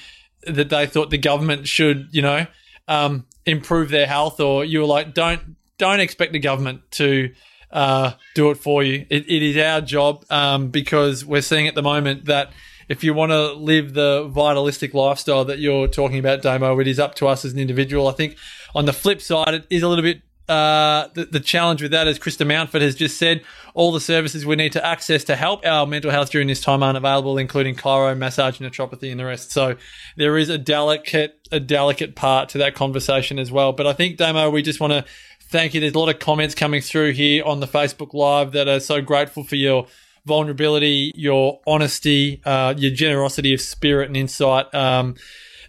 that 0.46 0.68
they 0.68 0.86
thought 0.86 1.08
the 1.08 1.16
government 1.16 1.66
should, 1.66 2.08
you 2.12 2.20
know, 2.20 2.46
um, 2.86 3.24
improve 3.46 3.88
their 3.88 4.06
health, 4.06 4.40
or 4.40 4.62
you 4.62 4.80
were 4.80 4.86
like, 4.86 5.14
don't 5.14 5.56
don't 5.78 6.00
expect 6.00 6.34
the 6.34 6.38
government 6.38 6.82
to 6.92 7.32
uh, 7.70 8.12
do 8.34 8.50
it 8.50 8.56
for 8.56 8.82
you. 8.82 9.06
It, 9.08 9.28
it 9.30 9.42
is 9.42 9.56
our 9.56 9.80
job 9.80 10.26
um, 10.28 10.68
because 10.68 11.24
we're 11.24 11.40
seeing 11.40 11.66
at 11.66 11.74
the 11.74 11.82
moment 11.82 12.26
that 12.26 12.52
if 12.88 13.04
you 13.04 13.14
want 13.14 13.30
to 13.30 13.52
live 13.52 13.94
the 13.94 14.28
vitalistic 14.28 14.94
lifestyle 14.94 15.44
that 15.44 15.58
you're 15.58 15.88
talking 15.88 16.18
about, 16.18 16.42
Damo, 16.42 16.78
it 16.80 16.88
is 16.88 16.98
up 16.98 17.14
to 17.16 17.28
us 17.28 17.44
as 17.44 17.52
an 17.52 17.58
individual. 17.58 18.08
I 18.08 18.12
think 18.12 18.36
on 18.74 18.84
the 18.84 18.92
flip 18.92 19.20
side, 19.20 19.54
it 19.54 19.66
is 19.70 19.82
a 19.82 19.88
little 19.88 20.02
bit 20.02 20.22
uh, 20.48 21.08
the, 21.14 21.24
the 21.24 21.40
challenge 21.40 21.80
with 21.82 21.92
that, 21.92 22.06
as 22.06 22.18
Krista 22.18 22.46
Mountford 22.46 22.82
has 22.82 22.94
just 22.94 23.16
said, 23.16 23.42
all 23.74 23.92
the 23.92 24.00
services 24.00 24.44
we 24.44 24.56
need 24.56 24.72
to 24.72 24.84
access 24.84 25.24
to 25.24 25.36
help 25.36 25.64
our 25.64 25.86
mental 25.86 26.10
health 26.10 26.30
during 26.30 26.48
this 26.48 26.60
time 26.60 26.82
aren't 26.82 26.96
available, 26.96 27.38
including 27.38 27.74
chiro, 27.74 28.16
massage, 28.16 28.58
naturopathy, 28.58 29.10
and 29.10 29.20
the 29.20 29.24
rest. 29.24 29.52
So 29.52 29.76
there 30.16 30.36
is 30.36 30.48
a 30.48 30.58
delicate, 30.58 31.48
a 31.50 31.60
delicate 31.60 32.16
part 32.16 32.50
to 32.50 32.58
that 32.58 32.74
conversation 32.74 33.38
as 33.38 33.50
well. 33.50 33.72
But 33.72 33.86
I 33.86 33.92
think, 33.92 34.18
Damo, 34.18 34.50
we 34.50 34.62
just 34.62 34.80
want 34.80 34.92
to 34.92 35.04
thank 35.40 35.74
you. 35.74 35.80
There's 35.80 35.94
a 35.94 35.98
lot 35.98 36.08
of 36.08 36.18
comments 36.18 36.54
coming 36.54 36.82
through 36.82 37.12
here 37.12 37.44
on 37.44 37.60
the 37.60 37.68
Facebook 37.68 38.12
Live 38.12 38.52
that 38.52 38.68
are 38.68 38.80
so 38.80 39.00
grateful 39.00 39.44
for 39.44 39.56
your 39.56 39.86
vulnerability, 40.26 41.12
your 41.14 41.60
honesty, 41.66 42.40
uh, 42.44 42.74
your 42.76 42.92
generosity 42.92 43.54
of 43.54 43.60
spirit 43.60 44.08
and 44.08 44.16
insight, 44.16 44.72
um, 44.74 45.16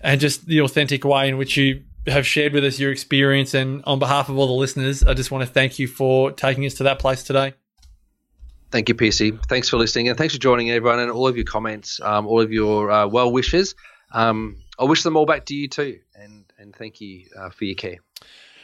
and 0.02 0.20
just 0.20 0.46
the 0.46 0.62
authentic 0.62 1.06
way 1.06 1.30
in 1.30 1.38
which 1.38 1.58
you 1.58 1.84
have 2.08 2.28
shared 2.28 2.54
with 2.54 2.66
us 2.66 2.80
your 2.80 2.92
experience. 2.92 3.54
And 3.54 3.84
on 3.86 4.00
behalf 4.00 4.30
of 4.30 4.38
all 4.38 4.48
the 4.48 4.54
listeners, 4.54 5.04
I 5.04 5.14
just 5.14 5.32
want 5.32 5.46
to 5.48 5.52
thank 5.52 5.80
you 5.80 5.88
for 5.88 6.32
taking 6.32 6.66
us 6.66 6.76
to 6.76 6.84
that 6.84 7.00
place 7.00 7.24
today. 7.24 7.54
Thank 8.72 8.90
you, 8.90 8.96
PC. 8.96 9.40
Thanks 9.46 9.70
for 9.70 9.78
listening, 9.78 10.10
and 10.10 10.18
thanks 10.18 10.34
for 10.34 10.40
joining 10.40 10.72
everyone 10.72 11.00
and 11.00 11.12
all 11.12 11.28
of 11.28 11.36
your 11.36 11.46
comments, 11.46 12.00
um, 12.02 12.26
all 12.26 12.42
of 12.42 12.52
your 12.52 12.90
uh, 12.90 13.08
well 13.08 13.32
wishes. 13.32 13.76
Um, 14.12 14.58
I 14.80 14.86
wish 14.86 15.04
them 15.04 15.16
all 15.16 15.28
back 15.28 15.46
to 15.46 15.56
you 15.56 15.68
too, 15.68 16.00
and 16.16 16.44
and 16.58 16.76
thank 16.76 17.00
you 17.00 17.26
uh, 17.38 17.50
for 17.52 17.66
your 17.66 17.76
care. 17.76 17.98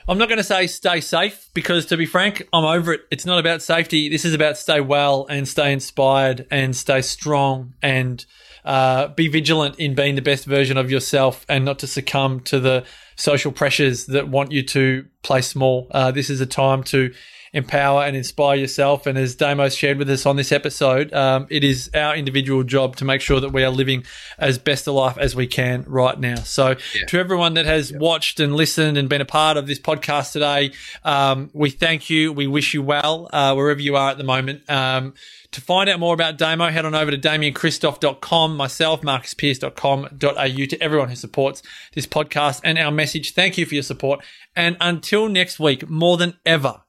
I'm 0.09 0.17
not 0.17 0.27
going 0.27 0.37
to 0.37 0.43
say 0.43 0.65
stay 0.65 1.01
safe 1.01 1.51
because, 1.53 1.85
to 1.85 1.95
be 1.95 2.07
frank, 2.07 2.41
I'm 2.51 2.65
over 2.65 2.93
it. 2.93 3.01
It's 3.11 3.27
not 3.27 3.37
about 3.37 3.61
safety. 3.61 4.09
This 4.09 4.25
is 4.25 4.33
about 4.33 4.57
stay 4.57 4.81
well 4.81 5.27
and 5.29 5.47
stay 5.47 5.71
inspired 5.71 6.47
and 6.49 6.75
stay 6.75 7.03
strong 7.03 7.75
and 7.83 8.25
uh, 8.65 9.09
be 9.09 9.27
vigilant 9.27 9.77
in 9.77 9.93
being 9.93 10.15
the 10.15 10.23
best 10.23 10.45
version 10.45 10.77
of 10.77 10.89
yourself 10.89 11.45
and 11.47 11.63
not 11.63 11.77
to 11.79 11.87
succumb 11.87 12.39
to 12.45 12.59
the 12.59 12.85
social 13.17 13.51
pressures 13.51 14.07
that 14.07 14.27
want 14.27 14.51
you 14.51 14.63
to 14.63 15.05
play 15.21 15.41
small. 15.41 15.85
Uh, 15.91 16.09
this 16.09 16.31
is 16.31 16.41
a 16.41 16.47
time 16.47 16.81
to 16.85 17.13
empower 17.53 18.03
and 18.03 18.15
inspire 18.15 18.55
yourself. 18.55 19.05
And 19.05 19.17
as 19.17 19.35
Damos 19.35 19.77
shared 19.77 19.97
with 19.97 20.09
us 20.09 20.25
on 20.25 20.35
this 20.35 20.51
episode, 20.51 21.13
um, 21.13 21.47
it 21.49 21.63
is 21.63 21.89
our 21.93 22.15
individual 22.15 22.63
job 22.63 22.95
to 22.97 23.05
make 23.05 23.21
sure 23.21 23.39
that 23.39 23.51
we 23.51 23.63
are 23.63 23.69
living 23.69 24.03
as 24.37 24.57
best 24.57 24.87
a 24.87 24.91
life 24.91 25.17
as 25.17 25.35
we 25.35 25.47
can 25.47 25.83
right 25.87 26.19
now. 26.19 26.35
So, 26.35 26.75
yeah. 26.95 27.05
to 27.07 27.19
everyone 27.19 27.55
that 27.55 27.65
has 27.65 27.91
yeah. 27.91 27.97
watched 27.97 28.39
and 28.39 28.55
listened 28.55 28.97
and 28.97 29.09
been 29.09 29.21
a 29.21 29.25
part 29.25 29.57
of 29.57 29.67
this 29.67 29.79
podcast 29.79 30.33
today, 30.33 30.71
um, 31.03 31.49
we 31.53 31.69
thank 31.69 32.09
you. 32.09 32.31
We 32.33 32.47
wish 32.47 32.73
you 32.73 32.83
well 32.83 33.29
uh, 33.31 33.53
wherever 33.53 33.81
you 33.81 33.95
are 33.95 34.11
at 34.11 34.17
the 34.17 34.23
moment. 34.23 34.69
Um, 34.69 35.13
to 35.51 35.61
find 35.61 35.89
out 35.89 35.99
more 35.99 36.13
about 36.13 36.37
Damo, 36.37 36.69
head 36.69 36.85
on 36.85 36.93
over 36.93 37.09
to 37.09 37.17
damienkristof.com, 37.17 38.55
myself, 38.55 39.01
marcuspearce.com.au, 39.01 40.65
to 40.65 40.81
everyone 40.81 41.09
who 41.09 41.15
supports 41.15 41.63
this 41.93 42.05
podcast 42.05 42.61
and 42.63 42.77
our 42.77 42.91
message. 42.91 43.33
Thank 43.33 43.57
you 43.57 43.65
for 43.65 43.73
your 43.73 43.83
support. 43.83 44.23
And 44.55 44.77
until 44.79 45.27
next 45.27 45.59
week, 45.59 45.89
more 45.89 46.17
than 46.17 46.37
ever, 46.45 46.81